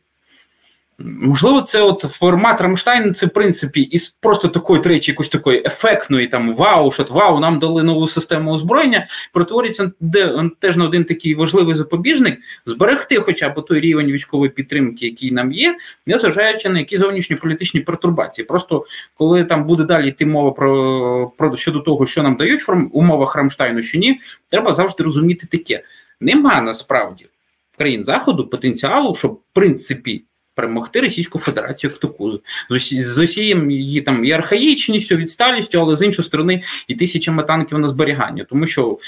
Можливо, 0.98 1.62
це 1.62 1.81
от 1.81 2.00
формат 2.00 2.61
Рамштайн, 2.61 3.14
це 3.14 3.26
в 3.26 3.31
принципі 3.31 3.81
із 3.81 4.09
просто 4.09 4.48
такої 4.48 4.83
тречі, 4.83 5.11
якоїсь 5.11 5.31
такої 5.31 5.62
ефектної 5.66 6.28
там 6.28 6.55
вау, 6.55 6.90
що 6.90 7.07
вау, 7.11 7.40
нам 7.40 7.59
дали 7.59 7.83
нову 7.83 8.09
систему 8.09 8.52
озброєння. 8.52 9.07
Перетворюється 9.33 9.92
де 10.00 10.50
теж 10.59 10.76
на 10.76 10.85
один 10.85 11.05
такий 11.05 11.35
важливий 11.35 11.74
запобіжник, 11.74 12.38
зберегти, 12.66 13.20
хоча 13.20 13.48
б 13.48 13.64
той 13.64 13.81
рівень 13.81 14.07
військової 14.07 14.50
підтримки, 14.50 15.07
який 15.07 15.33
нам 15.33 15.52
є, 15.52 15.76
незважаючи 16.07 16.68
на 16.68 16.78
які 16.78 16.96
зовнішні 16.96 17.37
політичні 17.37 17.81
пертурбації. 17.81 18.44
Просто 18.44 18.85
коли 19.18 19.44
там 19.44 19.64
буде 19.64 19.85
далі 19.85 20.09
йти 20.09 20.26
мова 20.26 20.50
про, 20.50 21.33
про 21.38 21.57
щодо 21.57 21.81
того, 21.81 22.07
що 22.07 22.22
нам 22.22 22.37
дають 22.37 22.68
в 22.68 22.88
умовах 22.92 23.37
Рамштайну, 23.37 23.83
що 23.83 23.98
ні, 23.98 24.20
треба 24.48 24.72
завжди 24.72 25.05
розуміти 25.05 25.46
таке. 25.50 25.83
Нема 26.20 26.61
насправді 26.61 27.26
в 27.72 27.76
країн 27.76 28.05
заходу 28.05 28.46
потенціалу, 28.46 29.14
щоб 29.14 29.33
в 29.33 29.40
принципі 29.52 30.24
перемогти 30.55 31.01
Російську 31.01 31.38
Федерацію 31.38 31.91
як 31.91 32.01
таку 32.01 32.41
з 32.71 33.19
усією 33.19 33.71
її 33.71 34.01
там 34.01 34.25
і 34.25 34.33
архаїчністю, 34.33 35.17
відсталістю, 35.17 35.81
але 35.81 35.97
з 35.97 36.03
іншої 36.03 36.27
сторони 36.27 36.62
і 36.88 36.95
тисячами 36.95 37.43
танків 37.43 37.79
на 37.79 37.88
зберігання. 37.88 38.47
Тому 38.49 38.67
що, 38.67 38.99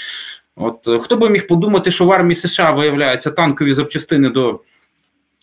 от 0.56 1.02
хто 1.02 1.16
би 1.16 1.30
міг 1.30 1.46
подумати, 1.46 1.90
що 1.90 2.04
в 2.04 2.12
армії 2.12 2.34
США 2.34 2.70
виявляються 2.70 3.30
танкові 3.30 3.72
запчастини 3.72 4.30
до. 4.30 4.60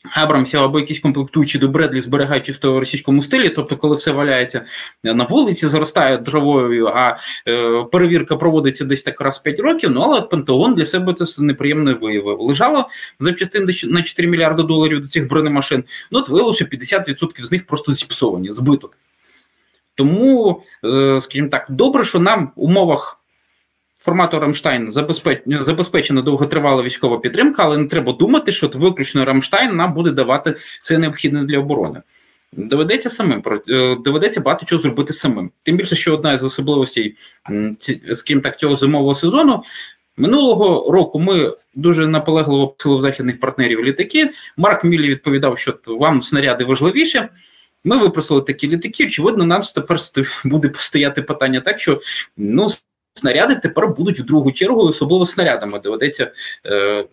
Абрамсів 0.09 0.59
або 0.59 0.79
якісь 0.79 0.99
комплектуючі 0.99 1.59
до 1.59 1.67
Бредлі 1.67 2.01
зберігають 2.01 2.45
чисто 2.45 2.73
в 2.73 2.79
російському 2.79 3.21
стилі, 3.21 3.49
тобто, 3.49 3.77
коли 3.77 3.95
все 3.95 4.11
валяється 4.11 4.65
на 5.03 5.23
вулиці, 5.23 5.67
заростає 5.67 6.17
травою, 6.17 6.87
а 6.87 7.15
е, 7.47 7.83
перевірка 7.91 8.35
проводиться 8.35 8.85
десь 8.85 9.03
так 9.03 9.21
раз 9.21 9.37
в 9.37 9.43
5 9.43 9.59
років. 9.59 9.91
Ну 9.91 10.01
але 10.01 10.21
Пентагон 10.21 10.75
для 10.75 10.85
себе 10.85 11.13
це 11.13 11.41
неприємно 11.41 11.97
виявив. 12.01 12.41
Лежало 12.41 12.89
запчастин 13.19 13.69
на 13.83 14.03
4 14.03 14.27
мільярди 14.27 14.63
доларів 14.63 15.01
до 15.01 15.07
цих 15.07 15.27
бронемашин. 15.27 15.83
Ну 16.11 16.19
от 16.19 16.29
виявилося, 16.29 16.65
що 16.65 16.77
50% 16.77 17.43
з 17.43 17.51
них 17.51 17.65
просто 17.65 17.91
зіпсовані, 17.91 18.51
збиток. 18.51 18.97
Тому, 19.95 20.63
е, 20.85 21.19
скажімо 21.19 21.49
так, 21.49 21.65
добре, 21.69 22.05
що 22.05 22.19
нам 22.19 22.45
в 22.45 22.51
умовах 22.55 23.20
формату 24.01 24.39
Рамштайн 24.39 24.91
забезпечена 25.45 26.21
довготривала 26.21 26.83
військова 26.83 27.19
підтримка, 27.19 27.63
але 27.63 27.77
не 27.77 27.87
треба 27.87 28.13
думати, 28.13 28.51
що 28.51 28.67
виключно 28.73 29.25
Рамштайн 29.25 29.75
нам 29.75 29.93
буде 29.93 30.11
давати 30.11 30.55
це 30.81 30.97
необхідне 30.97 31.43
для 31.43 31.59
оборони. 31.59 32.01
Доведеться 32.53 33.09
самим 33.09 33.43
е, 33.69 33.95
доведеться 33.95 34.41
багато 34.41 34.65
чого 34.65 34.81
зробити 34.81 35.13
самим. 35.13 35.51
Тим 35.63 35.77
більше, 35.77 35.95
що 35.95 36.13
одна 36.13 36.33
із 36.33 36.43
особливостей, 36.43 37.15
скажімо 38.13 38.41
так, 38.41 38.59
цього 38.59 38.75
зимового 38.75 39.15
сезону. 39.15 39.63
Минулого 40.17 40.91
року 40.91 41.19
ми 41.19 41.53
дуже 41.75 42.07
наполегливо 42.07 42.67
просили 42.67 42.97
в 42.97 43.01
західних 43.01 43.39
партнерів 43.39 43.85
літаки. 43.85 44.29
Марк 44.57 44.83
Мілі 44.83 45.09
відповідав, 45.09 45.57
що 45.57 45.77
вам 45.87 46.21
снаряди 46.21 46.63
важливіше. 46.63 47.29
Ми 47.83 47.97
випросили 47.97 48.41
такі 48.41 48.67
літаки. 48.67 49.05
Очевидно, 49.05 49.45
нам 49.45 49.61
тепер 49.75 49.97
буде 50.45 50.71
стояти 50.75 51.21
питання 51.21 51.61
так, 51.61 51.79
що 51.79 52.01
ну 52.37 52.69
снаряди 53.13 53.55
тепер 53.55 53.87
будуть 53.87 54.19
в 54.19 54.23
другу 54.23 54.51
чергу, 54.51 54.81
особливо 54.81 55.25
снарядами 55.25 55.79
доведеться 55.79 56.31
е, 56.65 57.05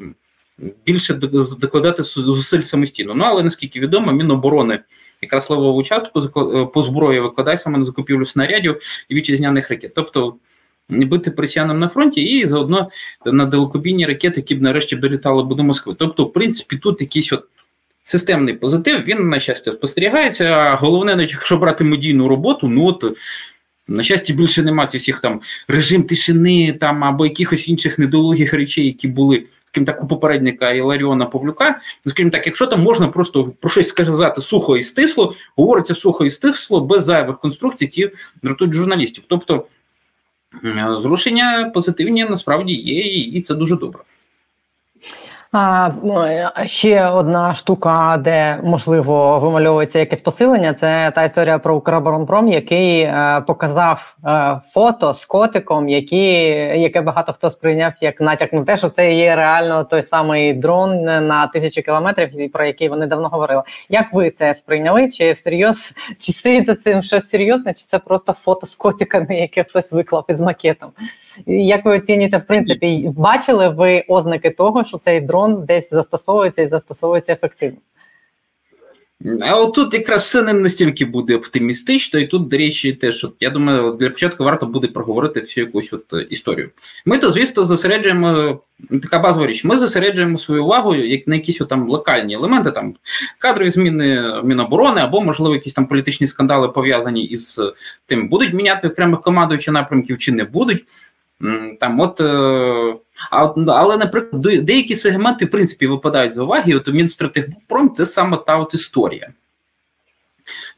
більше 0.87 1.15
докладати 1.59 2.03
зусиль 2.03 2.61
самостійно. 2.61 3.15
Ну 3.15 3.25
але 3.25 3.43
наскільки 3.43 3.81
відомо, 3.81 4.13
Міноборони 4.13 4.81
якраз 5.23 5.51
левову 5.51 5.83
частку 5.83 6.21
е, 6.21 6.67
по 6.67 6.83
зброї 6.83 7.21
викладає 7.21 7.59
саме 7.59 7.79
на 7.79 7.85
закупівлю 7.85 8.25
снарядів 8.25 8.81
і 9.09 9.15
вітчизняних 9.15 9.71
ракет. 9.71 9.93
Тобто 9.95 10.35
бити 10.89 11.31
пресіянам 11.31 11.79
на 11.79 11.89
фронті 11.89 12.21
і 12.21 12.47
заодно 12.47 12.91
на 13.25 13.45
далекобійні 13.45 14.07
ракети, 14.07 14.41
які 14.41 14.55
б 14.55 14.63
нарешті 14.63 14.97
долітали 14.97 15.55
до 15.55 15.65
Москви. 15.65 15.97
Тобто, 15.99 16.25
в 16.25 16.33
принципі, 16.33 16.77
тут 16.77 17.01
якийсь 17.01 17.33
от. 17.33 17.45
Системний 18.05 18.55
позитив, 18.55 19.03
він, 19.03 19.29
на 19.29 19.41
щастя, 19.41 19.73
спостерігається. 19.73 20.45
А 20.45 20.77
головне, 20.77 21.27
якщо 21.31 21.57
брати 21.57 21.85
медійну 21.85 22.29
роботу, 22.29 22.69
ну 22.69 22.87
от 22.87 23.05
на 23.89 24.03
щастя, 24.03 24.33
більше 24.35 24.63
немає 24.63 24.89
всіх 24.95 25.21
там 25.21 25.41
режим 25.69 26.03
тишини 26.03 26.73
там 26.73 27.05
або 27.05 27.27
якихось 27.27 27.69
інших 27.69 27.99
недолугих 27.99 28.53
речей, 28.53 28.87
які 28.87 29.09
були 29.09 29.47
таким 29.65 29.85
так 29.85 30.05
у 30.05 30.07
попередника 30.07 30.71
Іларіона 30.71 31.27
Павлюка. 31.27 31.81
Ну, 32.05 32.13
скажімо 32.13 32.31
так, 32.31 32.47
якщо 32.47 32.67
там 32.67 32.81
можна 32.81 33.09
просто 33.09 33.53
про 33.61 33.71
щось 33.71 33.89
сказати 33.89 34.41
сухо 34.41 34.77
і 34.77 34.83
стисло, 34.83 35.35
говориться 35.57 35.95
сухо 35.95 36.25
і 36.25 36.31
стисло, 36.31 36.81
без 36.81 37.05
зайвих 37.05 37.39
конструкцій, 37.39 37.85
які 37.85 38.11
дратують 38.43 38.75
журналістів. 38.75 39.25
Тобто 39.29 39.67
зрушення 40.99 41.71
позитивні 41.75 42.25
насправді 42.25 42.73
є, 42.73 43.03
і 43.23 43.41
це 43.41 43.55
дуже 43.55 43.77
добре. 43.77 44.01
А, 45.53 45.91
Ще 46.67 47.07
одна 47.07 47.55
штука, 47.55 48.21
де 48.25 48.59
можливо 48.65 49.39
вимальовується 49.39 49.99
якесь 49.99 50.21
посилення, 50.21 50.75
це 50.75 51.13
та 51.15 51.25
історія 51.25 51.59
про 51.59 51.77
Укроборонпром, 51.77 52.49
який 52.49 53.01
е, 53.01 53.43
показав 53.47 54.17
е, 54.27 54.61
фото 54.71 55.15
з 55.15 55.25
котиком, 55.25 55.89
які, 55.89 56.33
яке 56.81 57.01
багато 57.01 57.33
хто 57.33 57.51
сприйняв 57.51 57.93
як 58.01 58.21
натяк 58.21 58.53
на 58.53 58.65
те, 58.65 58.77
що 58.77 58.89
це 58.89 59.13
є 59.13 59.37
реально 59.37 59.85
той 59.85 60.03
самий 60.03 60.55
дрон 60.55 61.03
на 61.05 61.47
тисячу 61.47 61.83
кілометрів, 61.83 62.53
про 62.53 62.67
який 62.67 62.89
вони 62.89 63.07
давно 63.07 63.29
говорили. 63.29 63.63
Як 63.89 64.13
ви 64.13 64.31
це 64.31 64.55
сприйняли? 64.55 65.11
Чи 65.11 65.33
всерйоз 65.33 65.95
чи 66.19 66.33
стоїть 66.33 66.67
за 66.67 66.75
цим 66.75 67.03
щось 67.03 67.29
серйозне, 67.29 67.73
чи 67.73 67.85
це 67.87 67.99
просто 67.99 68.33
фото 68.33 68.67
з 68.67 68.77
котиками, 68.77 69.37
яке 69.37 69.65
хтось 69.65 69.93
виклав 69.93 70.25
із 70.29 70.41
макетом? 70.41 70.91
Як 71.47 71.85
ви 71.85 71.97
оцінюєте, 71.97 72.39
в 72.39 72.47
принципі, 72.47 73.11
бачили 73.17 73.69
ви 73.69 74.05
ознаки 74.09 74.51
того, 74.51 74.85
що 74.85 74.99
цей 74.99 75.21
дрон 75.21 75.38
десь 75.47 75.91
застосовується 75.91 76.63
і 76.63 76.69
застосовується 76.69 77.33
ефективно? 77.33 77.79
А 79.41 79.61
от 79.61 79.75
тут 79.75 79.95
якраз 79.95 80.23
все 80.23 80.43
не 80.43 80.53
настільки 80.53 81.05
буде 81.05 81.37
оптимістично, 81.37 82.21
і 82.21 82.27
тут, 82.27 82.49
до 82.49 82.57
речі, 82.57 82.93
теж 82.93 83.25
от, 83.25 83.35
я 83.41 83.51
думаю, 83.51 83.93
для 83.93 84.11
початку 84.11 84.45
варто 84.45 84.67
буде 84.67 84.89
проговорити 84.89 85.41
всю 85.41 85.67
якусь 85.67 85.93
от 85.93 86.13
е, 86.13 86.27
історію. 86.31 86.71
Ми 87.07 87.19
то, 87.19 87.31
звісно, 87.31 87.65
зосереджуємо 87.65 88.61
така 89.03 89.19
базова 89.19 89.47
річ. 89.47 89.65
Ми 89.65 89.77
зосереджуємо 89.77 90.39
свою 90.39 90.65
увагу 90.65 90.95
як 90.95 91.27
на 91.27 91.35
якісь 91.35 91.61
от, 91.61 91.69
там 91.69 91.89
локальні 91.89 92.35
елементи, 92.35 92.71
там 92.71 92.95
кадрові 93.39 93.71
зміни 93.71 94.35
Міноборони, 94.45 95.01
або, 95.01 95.21
можливо, 95.21 95.55
якісь 95.55 95.75
там 95.75 95.87
політичні 95.87 96.27
скандали 96.27 96.69
пов'язані 96.69 97.25
із 97.25 97.61
тим, 98.07 98.29
будуть 98.29 98.55
міняти 98.55 98.89
окремих 98.89 99.21
командуючих 99.21 99.75
напрямків 99.75 100.19
чи 100.19 100.33
не 100.33 100.45
будуть. 100.45 100.85
Там 101.81 102.01
от, 102.01 102.21
е, 103.33 103.65
Але, 103.67 103.97
наприклад, 103.97 104.43
деякі 104.43 104.95
сегменти 104.95 105.45
в 105.45 105.51
принципі 105.51 105.87
випадають 105.87 106.33
з 106.33 106.39
уваги. 106.39 106.75
От 106.75 106.89
Мінстратегпром– 106.89 107.95
це 107.97 108.07
саме 108.07 108.37
та 108.47 108.59
от 108.59 108.75
історія. 108.75 109.33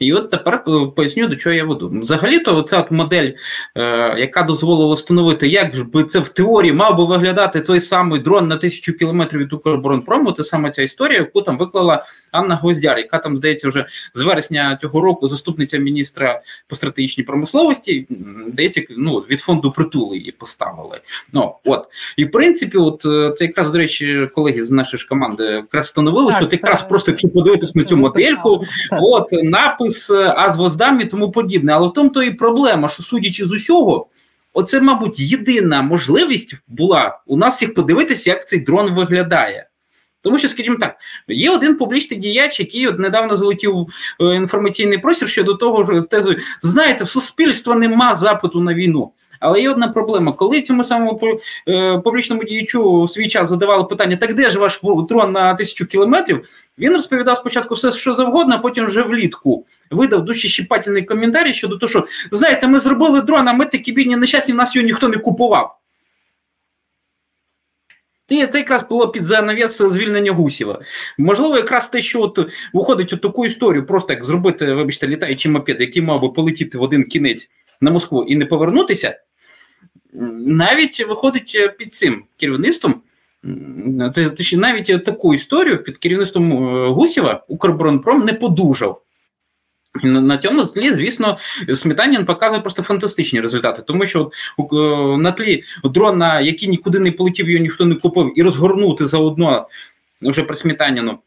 І 0.00 0.12
от 0.12 0.30
тепер 0.30 0.64
поясню, 0.96 1.28
до 1.28 1.36
чого 1.36 1.54
я 1.54 1.64
веду. 1.64 1.88
Взагалі-то 2.00 2.62
ця 2.62 2.80
от 2.80 2.90
модель, 2.90 3.32
е, 3.76 4.14
яка 4.18 4.42
дозволила 4.42 4.94
встановити, 4.94 5.48
як 5.48 5.90
би 5.90 6.04
це 6.04 6.18
в 6.18 6.28
теорії 6.28 6.72
мав 6.72 6.96
би 6.96 7.04
виглядати 7.04 7.60
той 7.60 7.80
самий 7.80 8.20
дрон 8.20 8.48
на 8.48 8.56
тисячу 8.56 8.92
кілометрів 8.92 9.40
від 9.40 9.52
Укроборонпрому, 9.52 10.32
це 10.32 10.44
саме 10.44 10.70
ця 10.70 10.82
історія, 10.82 11.18
яку 11.18 11.42
там 11.42 11.58
виклала 11.58 12.04
Анна 12.32 12.56
Гвоздяр, 12.56 12.98
яка 12.98 13.18
там, 13.18 13.36
здається, 13.36 13.68
вже 13.68 13.86
з 14.14 14.22
вересня 14.22 14.78
цього 14.80 15.00
року 15.00 15.26
заступниця 15.26 15.78
міністра 15.78 16.42
по 16.68 16.76
стратегічній 16.76 17.24
промисловості, 17.24 18.06
здається, 18.52 18.82
ну, 18.90 19.16
від 19.16 19.40
фонду 19.40 19.72
притули 19.72 20.16
її 20.16 20.32
поставили. 20.32 21.00
Ну, 21.32 21.54
от. 21.64 21.84
І 22.16 22.24
в 22.24 22.30
принципі, 22.30 22.78
от 22.78 23.06
е, 23.06 23.34
це 23.36 23.44
якраз, 23.44 23.70
до 23.70 23.78
речі, 23.78 24.28
колеги 24.34 24.64
з 24.64 24.70
нашої 24.70 24.98
ж 24.98 25.08
команди 25.08 25.44
якраз 25.44 25.86
встановили, 25.86 26.26
так, 26.26 26.36
що 26.36 26.44
от 26.44 26.52
якраз 26.52 26.82
просто, 26.82 27.10
якщо 27.10 27.28
подивитися 27.28 27.72
на 27.74 27.84
цю 27.84 27.96
модельку, 27.96 28.64
от 29.00 29.32
напис 29.32 29.89
з 29.90 30.11
Азвоздам 30.37 31.00
і 31.00 31.05
тому 31.05 31.31
подібне. 31.31 31.72
Але 31.72 31.88
в 31.88 31.92
тому 31.92 32.11
то 32.11 32.22
і 32.22 32.31
проблема, 32.31 32.88
що 32.88 33.03
судячи 33.03 33.44
з 33.46 33.53
усього, 33.53 34.07
оце, 34.53 34.81
мабуть, 34.81 35.20
єдина 35.20 35.83
можливість 35.83 36.55
була 36.68 37.20
у 37.26 37.37
нас 37.37 37.62
їх 37.62 37.74
подивитися, 37.74 38.31
як 38.31 38.48
цей 38.48 38.61
дрон 38.61 38.94
виглядає. 38.94 39.66
Тому 40.22 40.38
що, 40.38 40.48
скажімо 40.48 40.76
так, 40.81 40.96
є 41.29 41.50
один 41.50 41.76
публічний 41.76 42.20
діяч, 42.20 42.61
який 42.61 42.88
от 42.88 42.98
недавно 42.98 43.37
залетів 43.37 43.87
в 44.20 44.37
інформаційний 44.37 44.98
простір 44.98 45.29
щодо 45.29 45.55
того, 45.55 45.85
що 45.85 46.03
тезою, 46.03 46.38
знаєте, 46.62 47.05
в 47.05 47.09
суспільства 47.09 47.74
нема 47.74 48.14
запиту 48.14 48.61
на 48.61 48.74
війну. 48.74 49.12
Але 49.40 49.61
є 49.61 49.70
одна 49.70 49.88
проблема, 49.88 50.33
коли 50.33 50.62
цьому 50.62 50.85
самому 50.85 51.20
е, 51.68 51.98
публічному 52.05 52.44
діячу 52.44 52.83
у 52.83 53.09
свій 53.09 53.29
час 53.29 53.48
задавали 53.48 53.85
питання, 53.85 54.16
так 54.16 54.35
де 54.35 54.50
ж 54.50 54.59
ваш 54.59 54.81
дрон 55.09 55.33
на 55.33 55.55
тисячу 55.55 55.87
кілометрів? 55.87 56.48
Він 56.79 56.92
розповідав 56.92 57.37
спочатку 57.37 57.74
все, 57.74 57.92
що 57.92 58.14
завгодно, 58.14 58.55
а 58.55 58.59
потім 58.59 58.85
вже 58.85 59.03
влітку 59.03 59.64
видав 59.90 60.24
дуже 60.24 60.48
щіпательний 60.48 61.03
коментарі 61.03 61.53
щодо 61.53 61.76
того, 61.76 61.90
що 61.90 62.07
знаєте, 62.31 62.68
ми 62.68 62.79
зробили 62.79 63.20
дрон, 63.20 63.48
а 63.48 63.53
ми 63.53 63.66
такі 63.66 63.92
бідні 63.92 64.16
нещасні, 64.16 64.55
нас 64.55 64.76
його 64.76 64.87
ніхто 64.87 65.09
не 65.09 65.16
купував. 65.16 65.76
Це 68.26 68.59
якраз 68.59 68.85
було 68.88 69.09
під 69.09 69.24
занавіс 69.24 69.79
звільнення 69.79 70.33
Гусєва. 70.33 70.81
Можливо, 71.18 71.57
якраз 71.57 71.88
те, 71.88 72.00
що 72.00 72.22
от 72.22 72.38
виходить 72.72 73.12
у 73.12 73.16
таку 73.16 73.46
історію, 73.46 73.87
просто 73.87 74.12
як 74.12 74.24
зробити, 74.24 74.74
вибачте, 74.74 75.09
літаючий 75.09 75.50
мопед, 75.50 75.81
який 75.81 76.03
мав 76.03 76.22
би 76.22 76.29
полетіти 76.29 76.79
в 76.79 76.83
один 76.83 77.05
кінець 77.05 77.50
на 77.81 77.90
Москву 77.90 78.24
і 78.24 78.37
не 78.37 78.46
повернутися, 78.46 79.18
навіть 80.46 81.07
виходить 81.09 81.53
е, 81.55 81.68
під 81.68 81.94
цим 81.94 82.25
керівництвом 82.37 83.03
навіть 84.53 85.05
таку 85.05 85.35
історію 85.35 85.83
під 85.83 85.99
керівництвом 85.99 86.53
Гусєва 86.92 87.44
Укрборонпром 87.49 88.25
не 88.25 88.33
подужав. 88.33 89.03
На 90.03 90.38
цьому 90.38 90.64
тлі, 90.64 90.94
звісно, 90.94 91.38
Сметанін 91.75 92.25
показує 92.25 92.61
просто 92.61 92.83
фантастичні 92.83 93.40
результати, 93.40 93.83
тому 93.87 94.07
що 94.07 94.31
на 95.18 95.33
тлі 95.33 95.62
дрона, 95.85 96.40
який 96.40 96.68
нікуди 96.68 96.99
не 96.99 97.12
полетів, 97.12 97.51
його 97.51 97.62
ніхто 97.62 97.85
не 97.85 97.94
купив, 97.94 98.33
і 98.37 98.42
розгорнути 98.42 99.07
заодно 99.07 99.68
вже 100.23 100.42
при 100.42 100.57
Сметаніну 100.57 101.18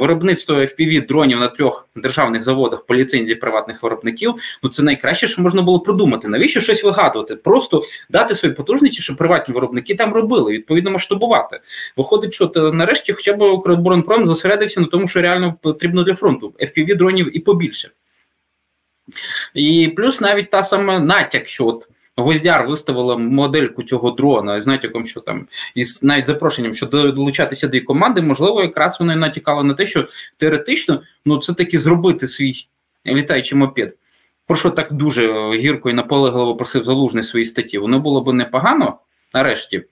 виробництво 0.00 0.56
fpv 0.56 1.06
дронів 1.06 1.38
на 1.38 1.48
трьох 1.48 1.88
державних 1.96 2.42
заводах 2.42 2.86
по 2.86 2.94
ліцензії 2.94 3.36
приватних 3.36 3.82
виробників. 3.82 4.34
Ну 4.62 4.68
це 4.68 4.82
найкраще, 4.82 5.26
що 5.26 5.42
можна 5.42 5.62
було 5.62 5.80
продумати. 5.80 6.28
Навіщо 6.28 6.60
щось 6.60 6.84
вигадувати? 6.84 7.36
Просто 7.36 7.82
дати 8.10 8.34
свої 8.34 8.54
потужності, 8.54 9.02
щоб 9.02 9.16
приватні 9.16 9.54
виробники 9.54 9.94
там 9.94 10.12
робили, 10.12 10.52
відповідно 10.52 10.90
масштабувати. 10.90 11.60
Виходить, 11.96 12.34
що 12.34 12.46
то 12.46 12.72
нарешті, 12.72 13.12
хоча 13.12 13.32
б 13.32 13.42
Укроборонпром 13.42 14.26
зосередився 14.26 14.80
на 14.80 14.86
тому, 14.86 15.08
що 15.08 15.22
реально 15.22 15.54
потрібно 15.62 16.02
для 16.02 16.14
фронту 16.14 16.54
fpv 16.60 16.96
дронів 16.96 17.36
і 17.36 17.40
побільше. 17.40 17.90
І 19.54 19.92
плюс 19.96 20.20
навіть 20.20 20.50
та 20.50 20.62
сама 20.62 20.98
натяк, 20.98 21.48
що 21.48 21.66
от 21.66 21.88
Гвоздяр 22.16 22.66
виставила 22.66 23.16
модельку 23.16 23.82
цього 23.82 24.10
дрона 24.10 24.60
з 24.60 24.66
натяком, 24.66 25.06
що 25.06 25.20
там 25.20 25.48
із 25.74 26.02
навіть 26.02 26.26
запрошенням, 26.26 26.74
що 26.74 26.86
долучатися 26.86 27.68
до 27.68 27.76
її 27.76 27.84
команди, 27.84 28.22
можливо, 28.22 28.62
якраз 28.62 29.00
вона 29.00 29.16
натякала 29.16 29.62
на 29.62 29.74
те, 29.74 29.86
що 29.86 30.08
теоретично 30.36 31.02
ну 31.24 31.38
це 31.38 31.54
таки 31.54 31.78
зробити 31.78 32.28
свій 32.28 32.54
літаючий 33.06 33.58
мопед. 33.58 33.96
Про 34.46 34.56
що 34.56 34.70
так 34.70 34.92
дуже 34.92 35.50
гірко 35.50 35.90
і 35.90 35.92
наполегливо 35.92 36.56
просив 36.56 36.84
залужний 36.84 37.24
свої 37.24 37.44
статті. 37.44 37.78
Воно 37.78 38.00
було 38.00 38.20
б 38.20 38.32
непогано 38.32 38.98
нарешті. 39.34 39.84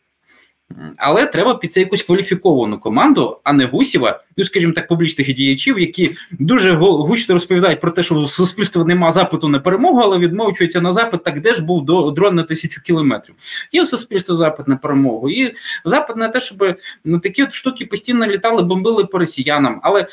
Але 0.97 1.27
треба 1.27 1.55
під 1.55 1.73
це 1.73 1.81
якусь 1.81 2.03
кваліфіковану 2.03 2.79
команду, 2.79 3.41
а 3.45 3.53
не 3.53 3.65
Гусєва, 3.65 4.21
ну, 4.37 4.45
скажімо 4.45 4.73
так, 4.73 4.89
публічних 4.89 5.35
діячів, 5.35 5.79
які 5.79 6.17
дуже 6.33 6.73
гучно 6.73 7.35
розповідають 7.35 7.81
про 7.81 7.91
те, 7.91 8.03
що 8.03 8.15
у 8.15 8.29
суспільства 8.29 8.85
нема 8.85 9.11
запиту 9.11 9.49
на 9.49 9.59
перемогу, 9.59 9.99
але 9.99 10.19
відмовчуються 10.19 10.81
на 10.81 10.93
запит, 10.93 11.25
так 11.25 11.41
де 11.41 11.55
ж 11.55 11.65
був 11.65 12.15
дрон 12.15 12.35
на 12.35 12.43
тисячу 12.43 12.83
кілометрів. 12.83 13.35
Є 13.73 13.83
у 13.83 13.87
суспільства 13.87 14.37
запит 14.37 14.69
на 14.69 14.77
перемогу, 14.77 15.31
і 15.31 15.55
запит 15.85 16.17
на 16.17 16.29
те, 16.29 16.41
щоб 16.41 16.77
ну, 17.05 17.19
такі 17.19 17.43
от 17.43 17.53
штуки 17.53 17.87
постійно 17.87 18.27
літали, 18.27 18.63
бомбили 18.63 19.05
по 19.05 19.19
росіянам. 19.19 19.81
Але 19.83 20.07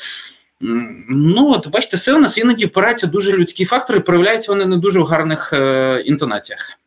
ну 1.08 1.50
от 1.50 1.68
бачите, 1.68 1.96
все 1.96 2.14
у 2.14 2.18
нас 2.18 2.38
іноді 2.38 2.66
впираються 2.66 3.06
дуже 3.06 3.32
людські 3.32 3.64
фактори, 3.64 4.00
проявляються 4.00 4.52
вони 4.52 4.66
не 4.66 4.76
дуже 4.76 5.00
в 5.00 5.04
гарних 5.04 5.52
е, 5.52 6.02
інтонаціях. 6.06 6.78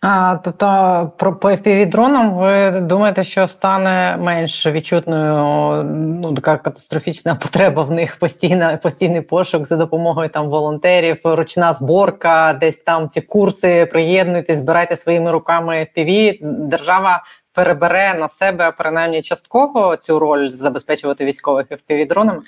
А, 0.00 0.36
Тобто, 0.36 1.12
про 1.18 1.36
по 1.36 1.48
FPV-дронам 1.48 2.34
ви 2.34 2.80
думаєте, 2.80 3.24
що 3.24 3.48
стане 3.48 4.16
менш 4.20 4.66
відчутною 4.66 5.84
ну, 5.84 6.34
така 6.34 6.56
катастрофічна 6.56 7.34
потреба 7.34 7.82
в 7.82 7.90
них 7.90 8.16
постійна, 8.16 8.76
постійний 8.76 9.20
пошук 9.20 9.66
за 9.66 9.76
допомогою 9.76 10.28
там 10.28 10.48
волонтерів, 10.48 11.20
ручна 11.24 11.72
зборка, 11.72 12.58
десь 12.60 12.76
там 12.76 13.10
ці 13.10 13.20
курси, 13.20 13.86
приєднуйтесь, 13.86 14.58
збирайте 14.58 14.96
своїми 14.96 15.30
руками 15.30 15.86
FPV. 15.96 16.38
Держава 16.42 17.22
перебере 17.52 18.14
на 18.14 18.28
себе 18.28 18.72
принаймні 18.78 19.22
частково 19.22 19.96
цю 19.96 20.18
роль 20.18 20.50
забезпечувати 20.50 21.24
військових 21.24 21.66
FPV-дронами? 21.70 22.40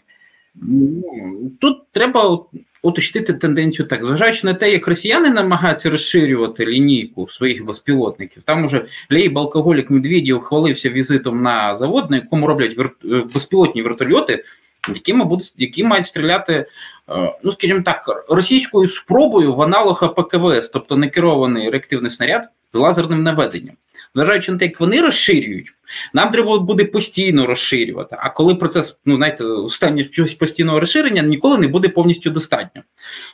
Тут 1.61 1.91
треба 1.93 2.39
уточнити 2.83 3.33
тенденцію 3.33 3.89
так, 3.89 4.05
зважаючи 4.05 4.47
на 4.47 4.55
те, 4.55 4.73
як 4.73 4.89
росіяни 4.89 5.31
намагаються 5.31 5.91
розширювати 5.91 6.67
лінійку 6.67 7.27
своїх 7.27 7.65
безпілотників. 7.65 8.43
Там 8.43 8.65
уже 8.65 8.87
Лейб 9.11 9.39
алкоголік 9.39 9.91
Медведєв 9.91 10.41
хвалився 10.41 10.89
візитом 10.89 11.43
на 11.43 11.77
завод, 11.77 12.11
на 12.11 12.17
якому 12.17 12.47
роблять 12.47 12.77
вер... 12.77 12.91
Е, 13.05 13.25
безпілотні 13.35 13.83
вертольоти, 13.83 14.45
якими 14.95 15.25
будуть 15.25 15.55
які 15.57 15.85
мають 15.85 16.07
стріляти, 16.07 16.53
е, 16.53 16.67
ну 17.45 17.53
скажімо 17.53 17.83
так, 17.85 18.25
російською 18.29 18.87
спробою 18.87 19.55
в 19.55 19.63
аналог 19.63 20.05
АПКВС, 20.05 20.71
тобто 20.73 20.97
некерований 20.97 21.71
реактивний 21.71 22.11
снаряд 22.11 22.49
з 22.73 22.79
лазерним 22.79 23.23
наведенням. 23.23 23.75
Зважаючи 24.15 24.53
на 24.53 24.59
те, 24.59 24.65
як 24.65 24.81
вони 24.81 25.01
розширюють, 25.01 25.73
нам 26.15 26.31
треба 26.31 26.59
буде 26.59 26.85
постійно 26.85 27.47
розширювати. 27.47 28.17
А 28.19 28.31
коли 28.31 28.55
процес, 28.55 28.99
ну 29.05 29.17
знаєте, 29.17 29.45
в 29.45 30.11
чогось 30.11 30.35
постійного 30.35 30.81
розширення 30.81 31.23
ніколи 31.23 31.59
не 31.59 31.69
буде 31.69 31.89
повністю 31.89 32.31
достатньо. 32.31 32.83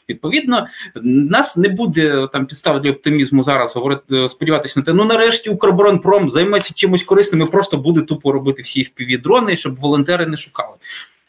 Відповідно, 0.08 0.66
нас 1.04 1.56
не 1.56 1.68
буде 1.68 2.28
там 2.32 2.46
підстав 2.46 2.82
для 2.82 2.90
оптимізму 2.90 3.42
зараз 3.42 3.74
говорити, 3.74 4.28
сподіватися 4.28 4.80
на 4.80 4.86
те, 4.86 4.92
ну 4.92 5.04
нарешті 5.04 5.50
Укроборонпром 5.50 6.30
займеться 6.30 6.74
чимось 6.74 7.02
корисним 7.02 7.42
і 7.42 7.50
просто 7.50 7.76
буде 7.76 8.00
тупо 8.00 8.32
робити 8.32 8.62
всі 8.62 8.82
впіві 8.82 9.16
дрони, 9.16 9.56
щоб 9.56 9.76
волонтери 9.76 10.26
не 10.26 10.36
шукали. 10.36 10.74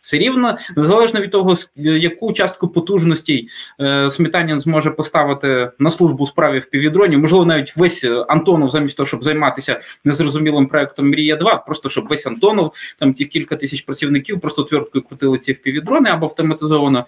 Все 0.08 0.18
рівно, 0.18 0.58
незалежно 0.76 1.22
від 1.22 1.32
того, 1.32 1.56
яку 1.76 2.34
частку 2.34 2.68
потужностей 2.68 3.50
е, 3.80 4.10
Сметанін 4.10 4.60
зможе 4.60 4.92
поставити 4.92 5.72
на 5.80 5.92
службу 5.92 6.28
справі 6.28 6.60
в 6.60 6.70
півдроні, 6.70 7.18
можливо, 7.18 7.46
навіть 7.46 7.78
весь 7.78 8.06
Антонов, 8.28 8.70
замість 8.70 8.98
того, 8.98 9.08
щоб 9.08 9.24
займатися 9.24 9.82
незрозумілим 10.06 10.68
проектом 10.68 11.10
Мрія 11.10 11.36
2 11.36 11.56
просто 11.56 11.90
щоб 11.90 12.08
весь 12.08 12.26
Антонов, 12.26 12.74
там 13.00 13.14
ті 13.14 13.26
кілька 13.26 13.56
тисяч 13.56 13.82
працівників, 13.82 14.40
просто 14.40 14.64
твердкою 14.64 15.04
крутили 15.04 15.38
ці 15.38 15.54
впівдрони 15.54 16.10
або 16.10 16.26
автоматизовано. 16.26 17.06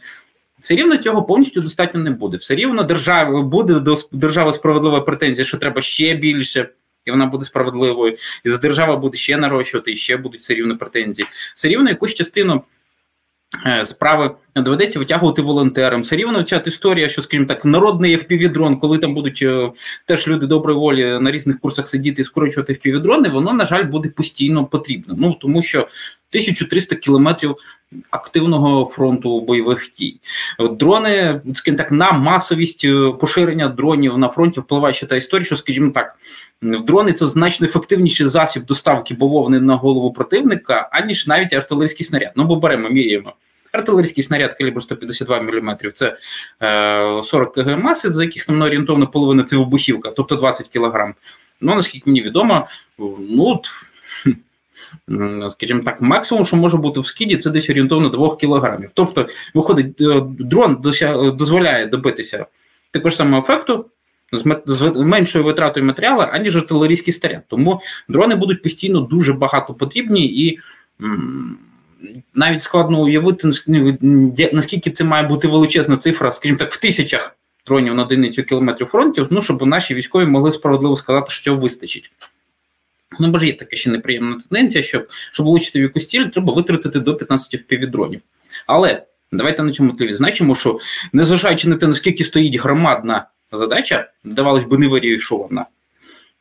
Все 0.59 0.75
рівно 0.75 0.97
цього 0.97 1.23
повністю 1.23 1.61
достатньо 1.61 1.99
не 1.99 2.11
буде. 2.11 2.37
Все 2.37 2.55
рівно 2.55 2.83
держава 2.83 3.41
буде 3.41 3.79
до 3.79 3.97
держави 4.11 4.53
справедлива 4.53 5.01
претензія, 5.01 5.45
що 5.45 5.57
треба 5.57 5.81
ще 5.81 6.13
більше. 6.13 6.69
І 7.05 7.11
вона 7.11 7.25
буде 7.25 7.45
справедливою, 7.45 8.17
і 8.45 8.49
за 8.49 8.57
держава 8.57 8.95
буде 8.95 9.17
ще 9.17 9.37
нарощувати, 9.37 9.91
і 9.91 9.95
ще 9.95 10.17
будуть 10.17 10.41
все 10.41 10.53
рівно 10.53 10.77
претензії. 10.77 11.27
Все 11.55 11.67
рівно 11.67 11.89
якусь 11.89 12.13
частину 12.13 12.63
Е, 12.63 12.78
справи 13.83 14.35
доведеться 14.61 14.99
витягувати 14.99 15.41
волонтерам. 15.41 16.01
Все 16.01 16.15
рівно 16.15 16.43
ця 16.43 16.57
історія, 16.57 17.09
що, 17.09 17.21
скажімо 17.21 17.45
так, 17.45 17.65
народний 17.65 18.17
FPV-дрон, 18.17 18.79
коли 18.79 18.97
там 18.97 19.13
будуть 19.13 19.39
е, 19.41 19.71
теж 20.05 20.27
люди 20.27 20.47
доброї 20.47 20.79
волі 20.79 21.19
на 21.21 21.31
різних 21.31 21.59
курсах 21.59 21.87
сидіти 21.87 22.21
і 22.21 22.25
скорочувати 22.25 22.73
FPV-дрони, 22.73 23.31
воно, 23.31 23.53
на 23.53 23.65
жаль, 23.65 23.83
буде 23.83 24.09
постійно 24.09 24.65
потрібно. 24.65 25.15
Ну 25.17 25.37
тому 25.41 25.61
що 25.61 25.87
1300 26.31 26.95
кілометрів 26.95 27.55
активного 28.11 28.85
фронту 28.85 29.41
бойових 29.41 29.89
дій. 29.99 30.19
Дрони, 30.71 31.41
скажімо 31.53 31.77
так, 31.77 31.91
на 31.91 32.11
масовість 32.11 32.85
е, 32.85 33.13
поширення 33.19 33.67
дронів 33.67 34.17
на 34.17 34.29
фронті 34.29 34.59
впливає 34.59 34.93
ще 34.93 35.05
та 35.05 35.15
історія, 35.15 35.45
що, 35.45 35.55
скажімо 35.55 35.91
так, 35.91 36.15
дрони 36.61 37.13
це 37.13 37.27
значно 37.27 37.67
ефективніший 37.67 38.27
засіб 38.27 38.65
доставки 38.65 39.13
бавовни 39.13 39.59
на 39.59 39.75
голову 39.75 40.13
противника, 40.13 40.89
аніж 40.91 41.27
навіть 41.27 41.53
артилерійський 41.53 42.05
снаряд. 42.05 42.31
Ну, 42.35 42.43
бо 42.43 42.55
беремо, 42.55 42.89
міряємо. 42.89 43.33
Артилерійський 43.71 44.23
снаряд 44.23 44.57
калібру 44.57 44.81
152 44.81 45.41
мм 45.41 45.77
це 45.93 46.17
е, 46.61 47.23
40 47.23 47.53
кг 47.53 47.77
маси, 47.77 48.11
за 48.11 48.23
яких 48.23 48.49
нам 48.49 48.61
орієнтовно 48.61 49.07
половина 49.07 49.43
це 49.43 49.57
вибухівка, 49.57 50.11
тобто 50.11 50.35
20 50.35 50.67
кг. 50.67 51.13
Ну, 51.61 51.75
наскільки 51.75 52.09
мені 52.09 52.21
відомо, 52.21 52.67
ну 53.19 53.61
скажімо 55.49 55.81
так, 55.85 56.01
максимум, 56.01 56.45
що 56.45 56.55
може 56.55 56.77
бути 56.77 56.99
в 56.99 57.05
скіді, 57.05 57.37
це 57.37 57.49
десь 57.49 57.69
орієнтовно 57.69 58.09
2 58.09 58.35
кілограмів. 58.35 58.91
Тобто, 58.93 59.27
виходить, 59.53 60.01
е, 60.01 60.21
дрон 60.39 60.77
дозволяє 61.33 61.85
добитися 61.85 62.45
такого 62.91 63.09
ж 63.09 63.15
самого 63.15 63.43
ефекту. 63.43 63.85
З 64.65 64.91
меншою 64.95 65.45
витратою 65.45 65.85
матеріалу, 65.85 66.21
аніж 66.21 66.55
артилерійський 66.55 67.13
снаряд. 67.13 67.41
Тому 67.47 67.81
дрони 68.09 68.35
будуть 68.35 68.61
постійно 68.61 68.99
дуже 68.99 69.33
багато 69.33 69.73
потрібні, 69.73 70.45
і 70.45 70.59
навіть 72.33 72.61
складно 72.61 73.01
уявити, 73.01 73.49
наскільки 74.53 74.91
це 74.91 75.03
має 75.03 75.27
бути 75.27 75.47
величезна 75.47 75.97
цифра, 75.97 76.31
скажімо 76.31 76.59
так, 76.59 76.71
в 76.71 76.79
тисячах 76.79 77.35
дронів 77.67 77.95
на 77.95 78.03
одиницю 78.03 78.43
кілометрів 78.43 78.87
фронтів, 78.87 79.27
ну 79.29 79.41
щоб 79.41 79.67
наші 79.67 79.93
військові 79.93 80.25
могли 80.25 80.51
справедливо 80.51 80.95
сказати, 80.95 81.31
що 81.31 81.43
цього 81.43 81.57
вистачить. 81.57 82.11
Ну, 83.19 83.31
бо 83.31 83.37
ж 83.37 83.47
є 83.47 83.53
така 83.53 83.75
ще 83.75 83.89
неприємна 83.89 84.41
тенденція, 84.49 84.83
щоб 84.83 85.07
щоб 85.31 85.45
влучити 85.45 85.79
в 85.79 85.81
якусь 85.81 86.07
ціль, 86.07 86.25
треба 86.25 86.53
витратити 86.53 86.99
до 86.99 87.15
15 87.15 87.61
впівдронів. 87.61 88.21
Але 88.67 89.03
давайте 89.31 89.63
на 89.63 89.71
цьому 89.71 89.93
тлі 89.93 90.07
відзначимо, 90.07 90.55
що 90.55 90.79
незважаючи 91.13 91.69
на 91.69 91.75
те, 91.75 91.87
наскільки 91.87 92.23
стоїть 92.23 92.55
громадна 92.55 93.25
задача, 93.51 94.11
здавалось 94.25 94.63
би, 94.63 94.77
не 94.77 94.87
вирішувана, 94.87 95.65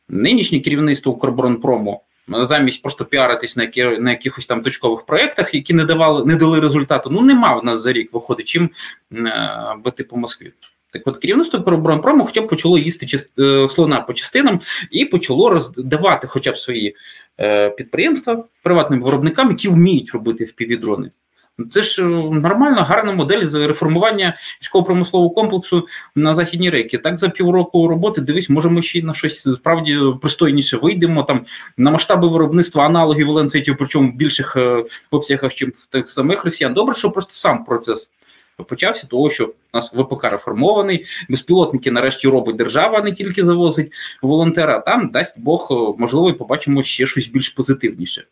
нинішнє 0.09 0.59
керівництво 0.59 1.11
Укроборонпрому 1.11 2.01
замість 2.31 2.81
просто 2.81 3.05
піаритись 3.05 3.55
на 3.55 3.63
які, 3.63 3.83
на 3.83 4.09
якихось 4.09 4.45
там 4.45 4.61
точкових 4.61 5.05
проєктах, 5.05 5.53
які 5.53 5.73
не 5.73 5.85
давали, 5.85 6.25
не 6.25 6.35
дали 6.35 6.59
результату. 6.59 7.09
Ну 7.09 7.21
нема 7.21 7.55
в 7.55 7.65
нас 7.65 7.81
за 7.81 7.91
рік 7.91 8.13
виходить, 8.13 8.47
чим 8.47 8.69
е, 9.13 9.75
бити 9.83 10.03
по 10.03 10.17
Москві. 10.17 10.53
Так 10.91 11.01
от 11.05 11.17
керівництво 11.17 11.61
Короборонпрому 11.61 12.25
хоча 12.25 12.41
б 12.41 12.47
почало 12.47 12.77
їсти 12.77 13.17
е, 13.39 13.67
слона 13.69 14.01
по 14.01 14.13
частинам 14.13 14.61
і 14.91 15.05
почало 15.05 15.49
роздавати 15.49 16.27
хоча 16.27 16.51
б 16.51 16.57
свої 16.57 16.95
е, 17.39 17.69
підприємства 17.69 18.43
приватним 18.63 19.01
виробникам, 19.01 19.49
які 19.49 19.69
вміють 19.69 20.11
робити 20.11 20.43
впівдрони. 20.43 21.11
Це 21.71 21.81
ж 21.81 22.03
нормальна, 22.03 22.83
гарна 22.83 23.11
модель 23.11 23.43
з 23.43 23.67
реформування 23.67 24.37
військово-промислового 24.61 25.29
комплексу 25.29 25.87
на 26.15 26.33
західній 26.33 26.69
рейки. 26.69 26.97
Так 26.97 27.17
за 27.17 27.29
півроку 27.29 27.87
роботи 27.87 28.21
дивись, 28.21 28.49
може 28.49 28.69
ми 28.69 28.81
ще 28.81 29.01
на 29.01 29.13
щось 29.13 29.41
справді 29.41 29.99
пристойніше 30.21 30.77
вийдемо 30.77 31.23
там 31.23 31.45
на 31.77 31.91
масштаби 31.91 32.27
виробництва 32.27 32.85
аналогів 32.85 33.29
ланцетів, 33.29 33.75
причому 33.79 34.11
в 34.11 34.15
більших 34.15 34.57
обсягах, 35.11 35.61
ніж 35.61 35.69
в 35.77 35.87
тих 35.87 36.09
самих 36.09 36.43
росіян. 36.45 36.73
Добре, 36.73 36.95
що 36.95 37.11
просто 37.11 37.33
сам 37.33 37.65
процес 37.65 38.09
почався, 38.67 39.07
того 39.07 39.29
що 39.29 39.45
у 39.45 39.53
нас 39.73 39.93
ВПК 39.93 40.23
реформований, 40.23 41.05
безпілотники 41.29 41.91
нарешті 41.91 42.27
робить 42.27 42.55
держава, 42.55 42.99
а 42.99 43.01
не 43.01 43.11
тільки 43.11 43.43
завозить 43.43 43.91
волонтера. 44.21 44.79
Там 44.79 45.09
дасть 45.09 45.39
Бог 45.39 45.67
можливо 45.97 46.29
і 46.29 46.33
побачимо 46.33 46.83
ще 46.83 47.05
щось 47.05 47.27
більш 47.27 47.49
позитивніше. 47.49 48.25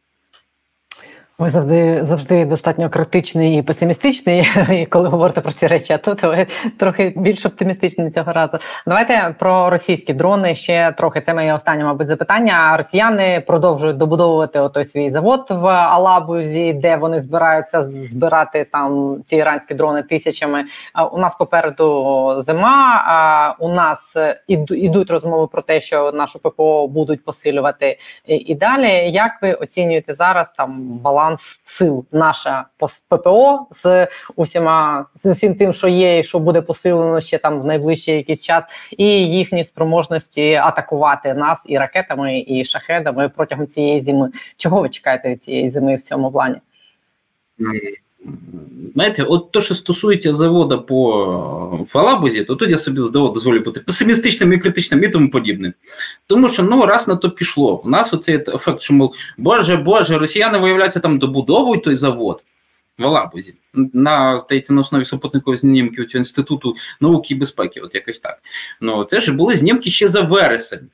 Ви 1.39 1.47
завжди 1.47 2.05
завжди 2.05 2.45
достатньо 2.45 2.89
критичний 2.89 3.57
і 3.57 3.61
песимістичний, 3.61 4.45
коли 4.89 5.09
говорите 5.09 5.41
про 5.41 5.51
ці 5.51 5.67
речі. 5.67 5.93
А 5.93 5.97
тут 5.97 6.23
ви 6.23 6.47
трохи 6.77 7.13
більш 7.15 7.45
оптимістичні 7.45 8.11
цього 8.11 8.33
разу. 8.33 8.57
Давайте 8.87 9.35
про 9.39 9.69
російські 9.69 10.13
дрони 10.13 10.55
ще 10.55 10.91
трохи. 10.91 11.21
Це 11.21 11.33
моє 11.33 11.53
останнє, 11.53 11.83
мабуть, 11.83 12.07
запитання. 12.07 12.77
Росіяни 12.77 13.43
продовжують 13.47 13.97
добудовувати 13.97 14.59
отой 14.59 14.85
свій 14.85 15.09
завод 15.09 15.47
в 15.49 15.67
Алабузі, 15.67 16.73
де 16.73 16.95
вони 16.95 17.21
збираються 17.21 17.81
збирати 17.83 18.67
там 18.71 19.17
ці 19.25 19.35
іранські 19.35 19.73
дрони 19.73 20.03
тисячами. 20.03 20.63
У 21.11 21.17
нас 21.17 21.35
попереду 21.39 22.35
зима. 22.41 23.55
У 23.59 23.69
нас 23.69 24.15
ідуть 24.69 25.11
розмови 25.11 25.47
про 25.47 25.61
те, 25.61 25.81
що 25.81 26.11
нашу 26.11 26.39
ППО 26.39 26.87
будуть 26.87 27.25
посилювати 27.25 27.99
і 28.25 28.55
далі. 28.55 28.91
Як 29.11 29.31
ви 29.41 29.53
оцінюєте 29.53 30.15
зараз 30.15 30.51
там 30.51 30.99
баланс? 31.03 31.26
Баланс 31.27 31.61
сил 31.65 32.05
наша 32.11 32.65
ППО 33.09 33.67
з 33.71 34.07
усіма 34.35 35.05
з 35.15 35.31
усім 35.31 35.55
тим, 35.55 35.73
що 35.73 35.87
є, 35.87 36.19
і 36.19 36.23
що 36.23 36.39
буде 36.39 36.61
посилено 36.61 37.19
ще 37.19 37.37
там 37.37 37.61
в 37.61 37.65
найближчий 37.65 38.15
якийсь 38.15 38.41
час, 38.41 38.63
і 38.97 39.05
їхні 39.27 39.63
спроможності 39.63 40.53
атакувати 40.53 41.33
нас 41.33 41.63
і 41.65 41.77
ракетами, 41.77 42.43
і 42.47 42.65
шахедами 42.65 43.29
протягом 43.29 43.67
цієї 43.67 44.01
зими. 44.01 44.31
Чого 44.57 44.81
ви 44.81 44.89
чекаєте 44.89 45.29
від 45.29 45.43
цієї 45.43 45.69
зими 45.69 45.95
в 45.95 46.01
цьому 46.01 46.31
плані? 46.31 46.55
Знаєте, 48.93 49.23
от 49.23 49.51
то, 49.51 49.61
що 49.61 49.75
стосується 49.75 50.33
заводу 50.33 50.81
по 50.81 51.85
Фалабузі, 51.87 52.43
то 52.43 52.55
тут 52.55 52.71
я 52.71 52.77
собі 52.77 52.97
дозволю 53.11 53.59
бути 53.59 53.79
песимістичним 53.79 54.53
і 54.53 54.57
критичним 54.57 55.03
і 55.03 55.09
тому 55.09 55.29
подібним. 55.29 55.73
Тому 56.27 56.49
що 56.49 56.63
ну 56.63 56.85
раз 56.85 57.07
на 57.07 57.15
то 57.15 57.31
пішло. 57.31 57.81
У 57.85 57.89
нас 57.89 58.13
оцей 58.13 58.43
ефект, 58.47 58.81
що 58.81 58.93
мов, 58.93 59.15
Боже, 59.37 59.77
Боже, 59.77 60.17
росіяни 60.17 60.57
виявляються 60.57 60.99
там 60.99 61.19
добудовують 61.19 61.83
той 61.83 61.95
завод 61.95 62.43
в 62.97 63.05
Алабузі 63.05 63.53
на 63.73 64.39
здається, 64.39 64.73
на 64.73 64.81
основі 64.81 65.05
супутникових 65.05 65.59
знімків 65.59 66.07
цього 66.07 66.19
інституту 66.19 66.75
науки 67.01 67.33
і 67.33 67.37
безпеки, 67.37 67.79
от 67.79 67.95
якось 67.95 68.19
так. 68.19 68.39
Ну 68.81 69.03
це 69.03 69.19
ж 69.19 69.33
були 69.33 69.55
знімки 69.55 69.89
ще 69.89 70.07
за 70.07 70.21
вересень. 70.21 70.89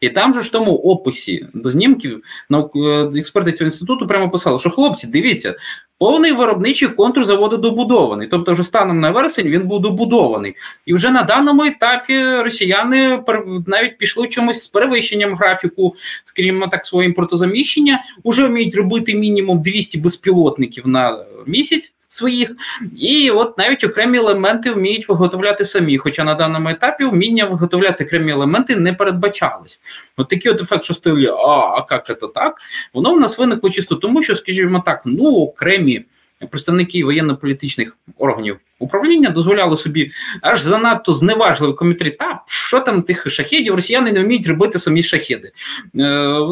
І 0.00 0.08
там 0.08 0.34
же 0.34 0.42
ж 0.42 0.52
тому 0.52 0.76
описі 0.76 1.46
до 1.54 1.70
знімків 1.70 2.22
е, 2.50 3.10
експерти 3.16 3.52
цього 3.52 3.66
інституту 3.66 4.06
прямо 4.06 4.30
писали, 4.30 4.58
що 4.58 4.70
хлопці, 4.70 5.06
дивіться, 5.06 5.54
повний 5.98 6.32
виробничий 6.32 6.88
контур 6.88 7.24
заводу 7.24 7.56
добудований. 7.56 8.28
Тобто, 8.28 8.52
вже 8.52 8.62
станом 8.62 9.00
на 9.00 9.10
вересень 9.10 9.48
він 9.48 9.66
був 9.66 9.80
добудований. 9.80 10.54
І 10.86 10.94
вже 10.94 11.10
на 11.10 11.22
даному 11.22 11.64
етапі 11.64 12.24
росіяни 12.24 13.24
навіть 13.66 13.98
пішли 13.98 14.28
чомусь 14.28 14.62
з 14.62 14.66
перевищенням 14.66 15.34
графіку, 15.34 15.94
скажімо 16.24 16.68
так, 16.68 16.86
свого 16.86 17.04
імпортозаміщення, 17.04 18.04
вже 18.24 18.46
вміють 18.46 18.74
робити 18.74 19.14
мінімум 19.14 19.62
200 19.62 19.98
безпілотників 19.98 20.86
на 20.86 21.24
місяць 21.46 21.92
своїх, 22.08 22.50
і 22.96 23.30
от 23.30 23.58
навіть 23.58 23.84
окремі 23.84 24.18
елементи 24.18 24.70
вміють 24.70 25.08
виготовляти 25.08 25.64
самі. 25.64 25.98
Хоча 25.98 26.24
на 26.24 26.34
даному 26.34 26.68
етапі 26.68 27.04
вміння 27.04 27.44
виготовляти 27.44 28.04
окремі 28.04 28.32
елементи 28.32 28.76
не 28.76 28.92
передбачалось. 28.92 29.80
От 30.16 30.28
такий 30.28 30.52
от 30.52 30.60
ефект, 30.60 30.84
що 30.84 30.94
стилі, 30.94 31.26
а 31.26 31.34
а 31.48 31.86
як 31.90 32.06
це 32.06 32.14
так? 32.14 32.60
Воно 32.94 33.14
в 33.14 33.20
нас 33.20 33.38
виникло 33.38 33.70
чисто 33.70 33.94
тому, 33.94 34.22
що, 34.22 34.34
скажімо 34.34 34.82
так, 34.86 35.02
ну 35.04 35.36
окремі 35.36 36.04
представники 36.46 37.04
воєнно-політичних 37.04 37.96
органів 38.18 38.56
управління 38.78 39.30
дозволяли 39.30 39.76
собі 39.76 40.10
аж 40.42 40.60
занадто 40.60 41.12
зневажливо 41.12 41.74
коментарі, 41.74 42.10
та 42.10 42.42
що 42.46 42.80
там 42.80 43.02
тих 43.02 43.30
шахедів, 43.30 43.74
росіяни 43.74 44.12
не 44.12 44.20
вміють 44.20 44.46
робити 44.46 44.78
самі 44.78 45.02
шахеди. 45.02 45.48
Е, 45.48 45.52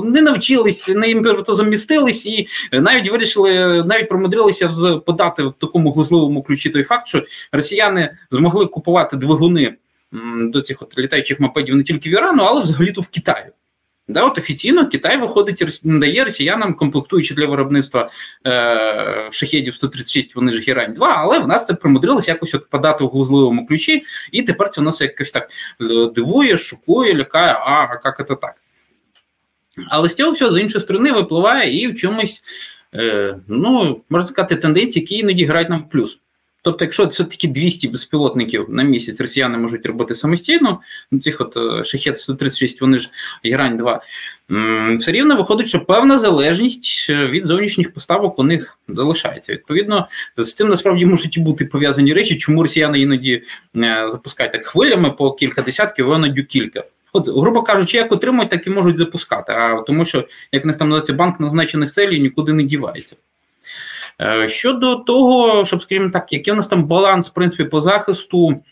не 0.05 0.23
навчились, 0.23 0.89
не 0.89 1.11
імпортозамістились 1.11 2.27
і 2.27 2.49
навіть 2.73 3.11
вирішили, 3.11 3.85
навіть 3.85 4.09
промудрилися 4.09 4.69
подати 5.07 5.43
в 5.43 5.55
такому 5.61 5.93
глузливому 5.93 6.43
ключі 6.43 6.71
той 6.71 6.83
факт, 6.83 7.07
що 7.07 7.25
росіяни 7.53 8.17
змогли 8.31 8.67
купувати 8.67 9.17
двигуни 9.17 9.77
до 10.41 10.61
цих 10.61 10.83
от 10.83 10.99
літаючих 10.99 11.41
мопедів 11.41 11.75
не 11.75 11.83
тільки 11.83 12.11
в 12.11 12.13
Ірану, 12.13 12.43
але 12.43 12.63
взагалі-то 12.63 13.01
в 13.01 13.09
Китаю. 13.09 13.53
Да, 14.09 14.25
от 14.25 14.39
Офіційно 14.39 14.89
Китай 14.89 15.17
виходить, 15.17 15.81
надає 15.85 16.25
росіянам 16.25 16.75
комплектуючи 16.75 17.35
для 17.35 17.47
виробництва 17.47 18.11
е, 18.47 19.29
шахедів 19.33 19.75
136, 19.75 20.37
вони 20.37 20.53
ж 20.53 20.63
Герань 20.67 20.95
2, 20.95 21.15
але 21.17 21.39
в 21.39 21.49
нас 21.49 21.67
це 21.67 21.75
примудрилось 21.75 22.29
якось 22.29 22.55
от 22.55 22.71
подати 22.71 23.05
в 23.05 23.09
глузливому 23.09 23.67
ключі, 23.67 24.03
і 24.33 24.43
тепер 24.43 24.71
це 24.71 24.81
у 24.81 24.85
нас 24.85 25.01
якось 25.01 25.31
так 25.31 25.51
е, 25.81 26.11
дивує, 26.15 26.57
шокує, 26.57 27.15
лякає, 27.15 27.53
а, 27.53 27.71
а 27.71 28.01
як 28.05 28.17
це 28.29 28.35
так? 28.35 28.55
Але 29.89 30.09
з 30.09 30.15
цього 30.15 30.31
всього 30.31 30.51
з 30.51 30.61
іншої 30.61 30.83
сторони 30.83 31.13
випливає 31.13 31.83
і 31.83 31.89
в 31.89 31.95
чомусь, 31.95 32.43
е, 32.95 33.39
ну, 33.49 34.03
можна 34.11 34.29
сказати, 34.29 34.57
тенденції, 34.57 35.03
які 35.03 35.15
іноді 35.15 35.45
грають 35.45 35.71
нам 35.71 35.81
в 35.81 35.91
плюс. 35.91 36.19
Тобто, 36.67 36.85
якщо 36.85 37.07
це 37.07 37.25
такі 37.25 37.49
200 37.49 37.89
безпілотників 37.89 38.67
на 38.69 38.83
місяць 38.83 39.21
росіяни 39.21 39.59
можуть 39.59 39.87
робити 39.87 40.15
самостійно, 40.15 40.81
ну 41.11 41.21
цих 41.21 41.41
от 41.41 41.57
е, 41.57 41.85
шахет 41.85 42.21
136, 42.21 42.81
вони 42.81 42.99
ж 42.99 43.11
Герань 43.45 43.77
2, 43.77 44.01
все 44.99 45.13
рівно 45.13 45.37
виходить, 45.37 45.67
що 45.67 45.85
певна 45.85 46.19
залежність 46.19 47.07
е, 47.11 47.27
від 47.27 47.47
зовнішніх 47.47 47.95
поставок 47.95 48.39
у 48.39 48.43
них 48.43 48.79
залишається. 48.89 49.53
Відповідно, 49.53 50.09
з 50.37 50.55
цим 50.55 50.69
насправді 50.69 51.07
можуть 51.07 51.37
і 51.37 51.41
бути 51.41 51.65
пов'язані 51.65 52.15
речі, 52.15 52.37
чому 52.37 52.63
росіяни 52.63 53.01
іноді 53.01 53.43
е, 53.77 54.07
запускають 54.09 54.53
так 54.53 54.67
хвилями 54.67 55.11
по 55.11 55.33
кілька 55.33 55.63
десятків, 55.63 56.13
а 56.13 56.17
іноді 56.17 56.43
кілька. 56.43 56.85
От, 57.13 57.29
грубо 57.29 57.63
кажучи, 57.63 57.97
як 57.97 58.13
отримують, 58.13 58.51
так 58.51 58.67
і 58.67 58.71
можуть 58.71 58.99
запускати. 58.99 59.53
А 59.53 59.83
тому, 59.87 60.05
що 60.05 60.25
як 60.53 60.65
них 60.65 60.77
там 60.77 60.89
називається 60.89 61.13
банк 61.13 61.41
назначених 61.41 61.91
целей, 61.91 62.21
нікуди 62.21 62.53
не 62.53 62.63
дівається. 62.63 63.17
Е, 64.23 64.49
щодо 64.49 64.97
того, 64.97 65.65
щоб, 65.65 65.83
скажімо 65.83 66.11
так, 66.11 66.33
який 66.33 66.53
у 66.53 66.57
нас 66.57 66.69
там 66.69 66.85
баланс 66.85 67.31
в 67.31 67.35
принципі 67.35 67.65
по 67.65 67.81
захисту. 67.81 68.63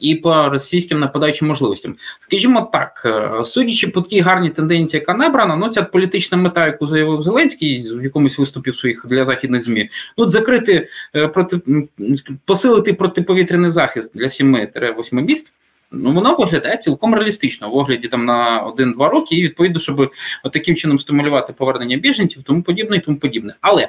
І 0.00 0.14
по 0.14 0.48
російським 0.48 1.00
нападаючим 1.00 1.48
можливостям, 1.48 1.96
скажімо 2.20 2.70
так, 2.72 3.02
е, 3.04 3.44
судячи 3.44 3.88
по 3.88 4.00
такій 4.00 4.20
гарній 4.20 4.50
тенденції, 4.50 5.00
яка 5.00 5.14
набрана, 5.14 5.56
ну 5.56 5.68
ця 5.68 5.82
політична 5.82 6.38
мета, 6.38 6.66
яку 6.66 6.86
заявив 6.86 7.22
Зеленський 7.22 7.96
в 7.96 8.04
якомусь 8.04 8.38
виступі 8.38 8.72
своїх 8.72 9.06
для 9.08 9.24
західних 9.24 9.62
змі, 9.62 9.90
ну 10.18 10.28
закрити 10.28 10.88
е, 11.16 11.28
проти 11.28 11.60
посилити 12.44 12.92
протиповітряний 12.92 13.70
захист 13.70 14.10
для 14.14 14.26
7-8 14.26 15.22
міст. 15.22 15.52
Ну, 15.90 16.12
воно 16.12 16.34
виглядає 16.34 16.76
цілком 16.76 17.14
реалістично 17.14 17.70
в 17.70 17.76
огляді 17.76 18.08
там 18.08 18.24
на 18.24 18.64
1-2 18.78 19.08
роки, 19.08 19.36
і 19.36 19.42
відповідно, 19.42 19.80
щоб 19.80 20.12
таким 20.52 20.76
чином 20.76 20.98
стимулювати 20.98 21.52
повернення 21.52 21.96
біженців, 21.96 22.42
тому 22.42 22.62
подібне 22.62 22.96
і 22.96 23.00
тому 23.00 23.18
подібне. 23.18 23.54
Але 23.60 23.88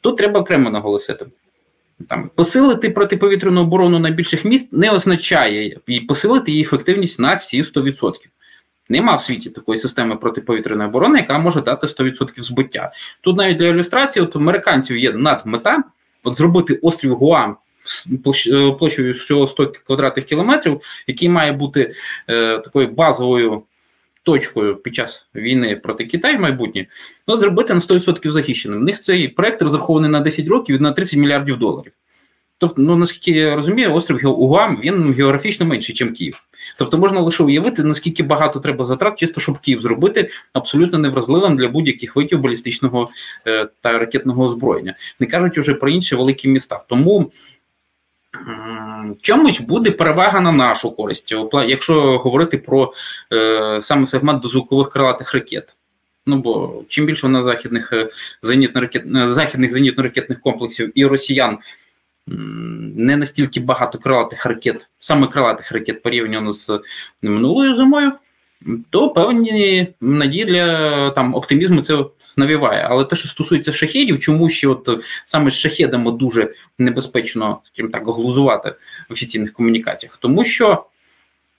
Тут 0.00 0.16
треба 0.16 0.40
окремо 0.40 0.70
наголосити. 0.70 1.26
Там 2.08 2.30
Посилити 2.34 2.90
протиповітряну 2.90 3.60
оборону 3.60 3.98
найбільших 3.98 4.44
міст 4.44 4.72
не 4.72 4.90
означає 4.90 5.78
і 5.86 6.00
посилити 6.00 6.50
її 6.50 6.62
ефективність 6.62 7.18
на 7.18 7.34
всі 7.34 7.62
100%. 7.62 8.12
Нема 8.88 9.14
в 9.14 9.20
світі 9.20 9.50
такої 9.50 9.78
системи 9.78 10.16
протиповітряної 10.16 10.88
оборони, 10.88 11.18
яка 11.18 11.38
може 11.38 11.60
дати 11.60 11.86
100% 11.86 12.42
збиття. 12.42 12.92
Тут 13.20 13.36
навіть 13.36 13.56
для 13.56 13.66
ілюстрації 13.66 14.24
от 14.24 14.36
американців 14.36 14.98
є 14.98 15.12
надмета 15.12 15.82
от 16.24 16.38
зробити 16.38 16.78
острів 16.82 17.14
Гуам 17.14 17.56
е, 18.46 18.72
площею 18.78 19.12
всього 19.12 19.46
100 19.46 19.66
квадратних 19.66 20.24
кілометрів, 20.24 20.80
який 21.06 21.28
має 21.28 21.52
бути 21.52 21.94
е, 22.28 22.58
такою 22.58 22.88
базовою 22.88 23.62
точкою 24.22 24.76
під 24.76 24.94
час 24.94 25.26
війни 25.34 25.76
проти 25.76 26.06
Китаю 26.06 26.40
майбутнє, 26.40 26.86
ну, 27.28 27.36
зробити 27.36 27.74
на 27.74 27.80
100% 27.80 28.30
захищеним. 28.30 28.80
В 28.80 28.84
них 28.84 29.00
цей 29.00 29.28
проект 29.28 29.62
розрахований 29.62 30.10
на 30.10 30.20
10 30.20 30.48
років 30.48 30.80
на 30.80 30.92
30 30.92 31.18
мільярдів 31.18 31.58
доларів. 31.58 31.92
Тобто, 32.58 32.82
ну 32.82 32.96
наскільки 32.96 33.38
я 33.38 33.54
розумію, 33.54 33.94
острів 33.94 34.40
Угам 34.40 34.80
він 34.84 35.12
географічно 35.12 35.66
менший, 35.66 35.96
ніж 36.00 36.18
Київ. 36.18 36.42
Тобто 36.78 36.98
можна 36.98 37.20
лише 37.20 37.42
уявити, 37.42 37.84
наскільки 37.84 38.22
багато 38.22 38.60
треба 38.60 38.84
затрат, 38.84 39.18
чисто 39.18 39.40
щоб 39.40 39.58
Київ 39.58 39.80
зробити 39.80 40.30
абсолютно 40.52 40.98
невразливим 40.98 41.56
для 41.56 41.68
будь-яких 41.68 42.16
видів 42.16 42.40
балістичного 42.40 43.10
е, 43.46 43.68
та 43.80 43.98
ракетного 43.98 44.44
озброєння, 44.44 44.94
не 45.20 45.26
кажуть 45.26 45.58
уже 45.58 45.74
про 45.74 45.90
інші 45.90 46.14
великі 46.14 46.48
міста. 46.48 46.84
Тому 46.88 47.30
чомусь 49.20 49.60
буде 49.60 49.90
перевага 49.90 50.40
на 50.40 50.52
нашу 50.52 50.90
користь, 50.90 51.34
якщо 51.68 52.18
говорити 52.18 52.58
про 52.58 52.92
е, 53.32 53.80
саме 53.80 54.06
сегмент 54.06 54.42
дозвукових 54.42 54.90
крилатих 54.90 55.34
ракет. 55.34 55.76
Ну 56.26 56.38
бо 56.38 56.82
чим 56.88 57.06
більше 57.06 57.28
на 57.28 57.44
західних 57.44 57.92
зенітно-ракет... 58.42 59.28
західних 59.28 59.72
зенітно-ракетних 59.72 60.40
комплексів 60.40 60.92
і 60.94 61.06
росіян 61.06 61.58
не 62.96 63.16
настільки 63.16 63.60
багато 63.60 63.98
крилатих 63.98 64.46
ракет, 64.46 64.88
саме 65.00 65.26
крилатих 65.26 65.72
ракет 65.72 66.02
порівняно 66.02 66.52
з 66.52 66.80
минулою 67.22 67.74
зимою, 67.74 68.12
то 68.90 69.10
певні 69.10 69.88
надії 70.00 70.44
для 70.44 71.10
там 71.10 71.34
оптимізму 71.34 71.82
це 71.82 72.04
навіває. 72.36 72.86
Але 72.90 73.04
те, 73.04 73.16
що 73.16 73.28
стосується 73.28 73.72
шахедів, 73.72 74.18
чому 74.18 74.48
ще 74.48 74.68
от 74.68 74.88
саме 75.24 75.50
з 75.50 75.54
шахедами 75.54 76.12
дуже 76.12 76.54
небезпечно 76.78 77.58
так 77.92 78.06
глузувати 78.06 78.74
в 79.08 79.12
офіційних 79.12 79.52
комунікаціях, 79.52 80.16
тому 80.16 80.44
що. 80.44 80.84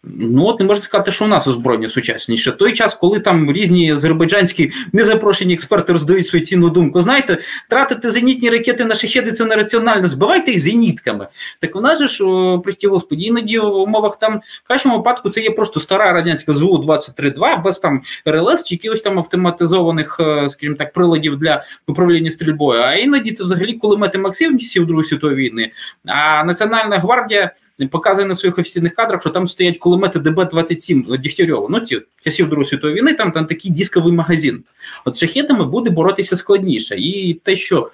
Ну, 0.03 0.45
от 0.45 0.59
не 0.59 0.65
можна 0.65 0.83
сказати, 0.83 1.11
що 1.11 1.25
у 1.25 1.27
нас 1.27 1.47
озброєння 1.47 1.87
сучасніше. 1.87 2.51
Той 2.51 2.73
час, 2.73 2.93
коли 2.93 3.19
там 3.19 3.51
різні 3.51 3.93
азербайджанські 3.93 4.71
незапрошені 4.93 5.53
експерти 5.53 5.93
роздають 5.93 6.27
свою 6.27 6.45
цінну 6.45 6.69
думку. 6.69 7.01
Знаєте, 7.01 7.37
тратити 7.69 8.11
зенітні 8.11 8.49
ракети 8.49 8.85
на 8.85 8.95
шахеди 8.95 9.31
це 9.31 9.45
нераціонально, 9.45 10.07
збивайте 10.07 10.51
їх 10.51 10.59
зенітками. 10.59 11.27
Так 11.59 11.75
вона 11.75 11.95
ж, 11.95 12.23
прості 12.63 12.87
господі, 12.87 13.23
іноді 13.23 13.59
в 13.59 13.75
умовах 13.75 14.19
там 14.19 14.41
в 14.63 14.67
кращому 14.67 14.97
випадку 14.97 15.29
це 15.29 15.41
є 15.41 15.51
просто 15.51 15.79
стара 15.79 16.13
радянська 16.13 16.53
зу 16.53 16.77
23 16.77 17.35
без 17.63 17.79
там 17.79 18.01
РЛС 18.25 18.63
чи 18.63 18.75
якихось 18.75 19.01
там 19.01 19.19
автоматизованих, 19.19 20.17
е, 20.19 20.49
скажімо 20.49 20.75
так, 20.75 20.93
приладів 20.93 21.37
для 21.37 21.63
управління 21.87 22.31
стрільбою. 22.31 22.81
А 22.81 22.93
іноді 22.95 23.31
це 23.31 23.43
взагалі 23.43 23.73
кулемети 23.73 24.17
Максим 24.17 24.59
часів 24.59 24.85
Другої 24.85 25.05
світової 25.05 25.49
війни. 25.49 25.71
А 26.05 26.43
Національна 26.43 26.99
гвардія 26.99 27.51
показує 27.87 28.27
на 28.27 28.35
своїх 28.35 28.57
офіційних 28.57 28.95
кадрах, 28.95 29.21
що 29.21 29.29
там 29.29 29.47
стоять 29.47 29.77
кулемети 29.89 30.19
ДБ-27 30.19 31.17
Дігтярьова. 31.17 31.67
Ну 31.71 31.79
ці 31.79 32.01
часів 32.23 32.49
Другої 32.49 32.69
світової 32.69 32.95
війни, 32.95 33.13
там 33.13 33.31
там 33.31 33.45
такий 33.45 33.71
дисковий 33.71 34.13
магазин. 34.13 34.63
От 35.05 35.17
шахедами 35.17 35.65
буде 35.65 35.89
боротися 35.89 36.35
складніше. 36.35 36.95
І 36.97 37.33
те, 37.33 37.55
що 37.55 37.91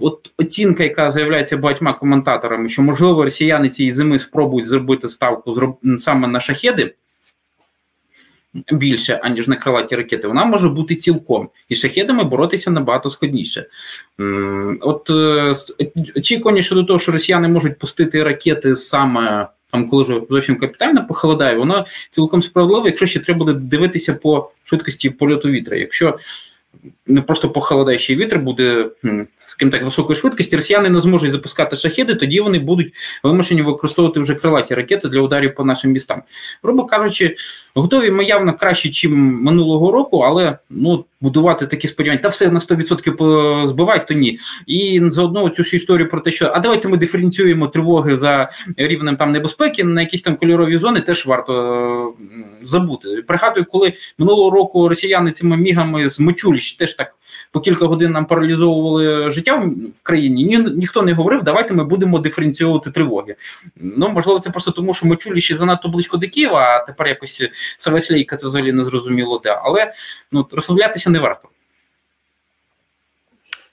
от 0.00 0.30
оцінка, 0.38 0.84
яка 0.84 1.10
заявляється 1.10 1.56
багатьма 1.56 1.92
коментаторами, 1.92 2.68
що 2.68 2.82
можливо 2.82 3.24
росіяни 3.24 3.68
цієї 3.68 3.92
зими 3.92 4.18
спробують 4.18 4.66
зробити 4.66 5.08
ставку 5.08 5.78
саме 5.98 6.28
на 6.28 6.40
шахеди 6.40 6.94
більше, 8.72 9.20
аніж 9.22 9.48
на 9.48 9.56
крилаті 9.56 9.96
ракети, 9.96 10.28
вона 10.28 10.44
може 10.44 10.68
бути 10.68 10.96
цілком. 10.96 11.48
І 11.68 11.74
шахедами 11.74 12.24
боротися 12.24 12.70
набагато 12.70 13.10
складніше. 13.10 13.66
От 14.80 15.10
е, 15.10 15.54
очікування 16.16 16.62
щодо 16.62 16.84
того, 16.84 16.98
що 16.98 17.12
росіяни 17.12 17.48
можуть 17.48 17.78
пустити 17.78 18.22
ракети 18.22 18.76
саме. 18.76 19.48
Там, 19.76 19.88
коли 19.88 20.02
вже 20.02 20.20
зовсім 20.30 20.56
капітально 20.58 21.06
похолодає, 21.06 21.56
воно 21.56 21.86
цілком 22.10 22.42
справедливо, 22.42 22.86
якщо 22.86 23.06
ще 23.06 23.20
треба 23.20 23.38
буде 23.38 23.52
дивитися 23.52 24.14
по 24.14 24.50
швидкості 24.64 25.10
польоту 25.10 25.50
вітра. 25.50 25.76
Якщо 25.76 26.18
не 27.06 27.22
просто 27.22 27.50
похолодаючий 27.50 28.16
вітер 28.16 28.38
буде 28.38 28.90
скажімо 29.46 29.70
так, 29.70 29.84
високої 29.84 30.18
швидкості, 30.18 30.56
росіяни 30.56 30.88
не 30.88 31.00
зможуть 31.00 31.32
запускати 31.32 31.76
шахеди, 31.76 32.14
тоді 32.14 32.40
вони 32.40 32.58
будуть 32.58 32.94
вимушені 33.22 33.62
використовувати 33.62 34.20
вже 34.20 34.34
крилаті 34.34 34.74
ракети 34.74 35.08
для 35.08 35.20
ударів 35.20 35.54
по 35.54 35.64
нашим 35.64 35.90
містам. 35.92 36.22
Грубо 36.62 36.84
кажучи, 36.84 37.36
готові 37.74 38.10
ми 38.10 38.24
явно 38.24 38.54
краще, 38.56 38.88
ніж 38.88 39.06
минулого 39.10 39.92
року, 39.92 40.18
але 40.18 40.58
ну 40.70 41.04
будувати 41.20 41.66
такі 41.66 41.88
сподівання, 41.88 42.22
та 42.22 42.28
все 42.28 42.50
на 42.50 42.58
100% 42.58 43.66
збивають, 43.66 44.06
то 44.06 44.14
ні. 44.14 44.38
І 44.66 45.02
заодно 45.06 45.48
цю 45.48 45.62
всю 45.62 45.78
історію 45.78 46.08
про 46.08 46.20
те, 46.20 46.30
що 46.30 46.50
а 46.54 46.60
давайте 46.60 46.88
ми 46.88 46.96
диференціюємо 46.96 47.68
тривоги 47.68 48.16
за 48.16 48.50
рівнем 48.76 49.16
там 49.16 49.32
небезпеки 49.32 49.84
на 49.84 50.00
якісь 50.00 50.22
там 50.22 50.36
кольорові 50.36 50.76
зони, 50.76 51.00
теж 51.00 51.26
варто 51.26 52.14
забути. 52.62 53.08
Пригадую, 53.26 53.66
коли 53.70 53.92
минулого 54.18 54.50
року 54.50 54.88
росіяни 54.88 55.30
цими 55.30 55.56
мігами 55.56 56.08
з 56.10 56.20
Мочуліч 56.66 56.72
теж 56.72 56.94
так 56.94 57.16
по 57.52 57.60
кілька 57.60 57.86
годин 57.86 58.12
нам 58.12 58.26
паралізовували 58.26 59.30
життя 59.30 59.56
в 59.94 60.02
країні. 60.02 60.44
Ні, 60.44 60.58
ніхто 60.58 61.02
не 61.02 61.12
говорив, 61.12 61.42
давайте 61.42 61.74
ми 61.74 61.84
будемо 61.84 62.18
диференціювати 62.18 62.90
тривоги. 62.90 63.36
Ну 63.76 64.08
можливо, 64.08 64.38
це 64.38 64.50
просто 64.50 64.70
тому, 64.70 64.94
що 64.94 65.06
Мочуліші 65.06 65.54
занадто 65.54 65.88
близько 65.88 66.16
до 66.16 66.28
Києва, 66.28 66.60
а 66.60 66.86
тепер 66.86 67.08
якось 67.08 67.42
Саваслійка 67.78 68.36
це 68.36 68.46
взагалі 68.46 68.72
не 68.72 68.84
зрозуміло 68.84 69.40
де. 69.44 69.60
Але 69.64 69.92
ну 70.32 70.46
розслаблятися 70.52 71.10
не 71.10 71.18
варто. 71.18 71.48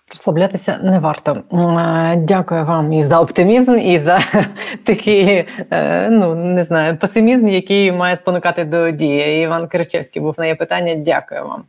Розслаблятися 0.09 0.79
не 0.83 0.99
варто. 0.99 1.31
Е, 1.31 2.15
дякую 2.15 2.65
вам 2.65 2.93
і 2.93 3.03
за 3.03 3.19
оптимізм, 3.19 3.77
і 3.77 3.99
за 3.99 4.19
такий, 4.83 5.45
е, 5.71 6.09
ну 6.09 6.35
не 6.35 6.63
знаю, 6.63 6.97
песимізм, 6.97 7.47
який 7.47 7.91
має 7.91 8.17
спонукати 8.17 8.63
до 8.63 8.91
дії. 8.91 9.43
Іван 9.43 9.67
Киричевський 9.67 10.21
був 10.21 10.35
на 10.37 10.45
є 10.45 10.55
питання. 10.55 10.95
Дякую 10.95 11.47
вам. 11.47 11.63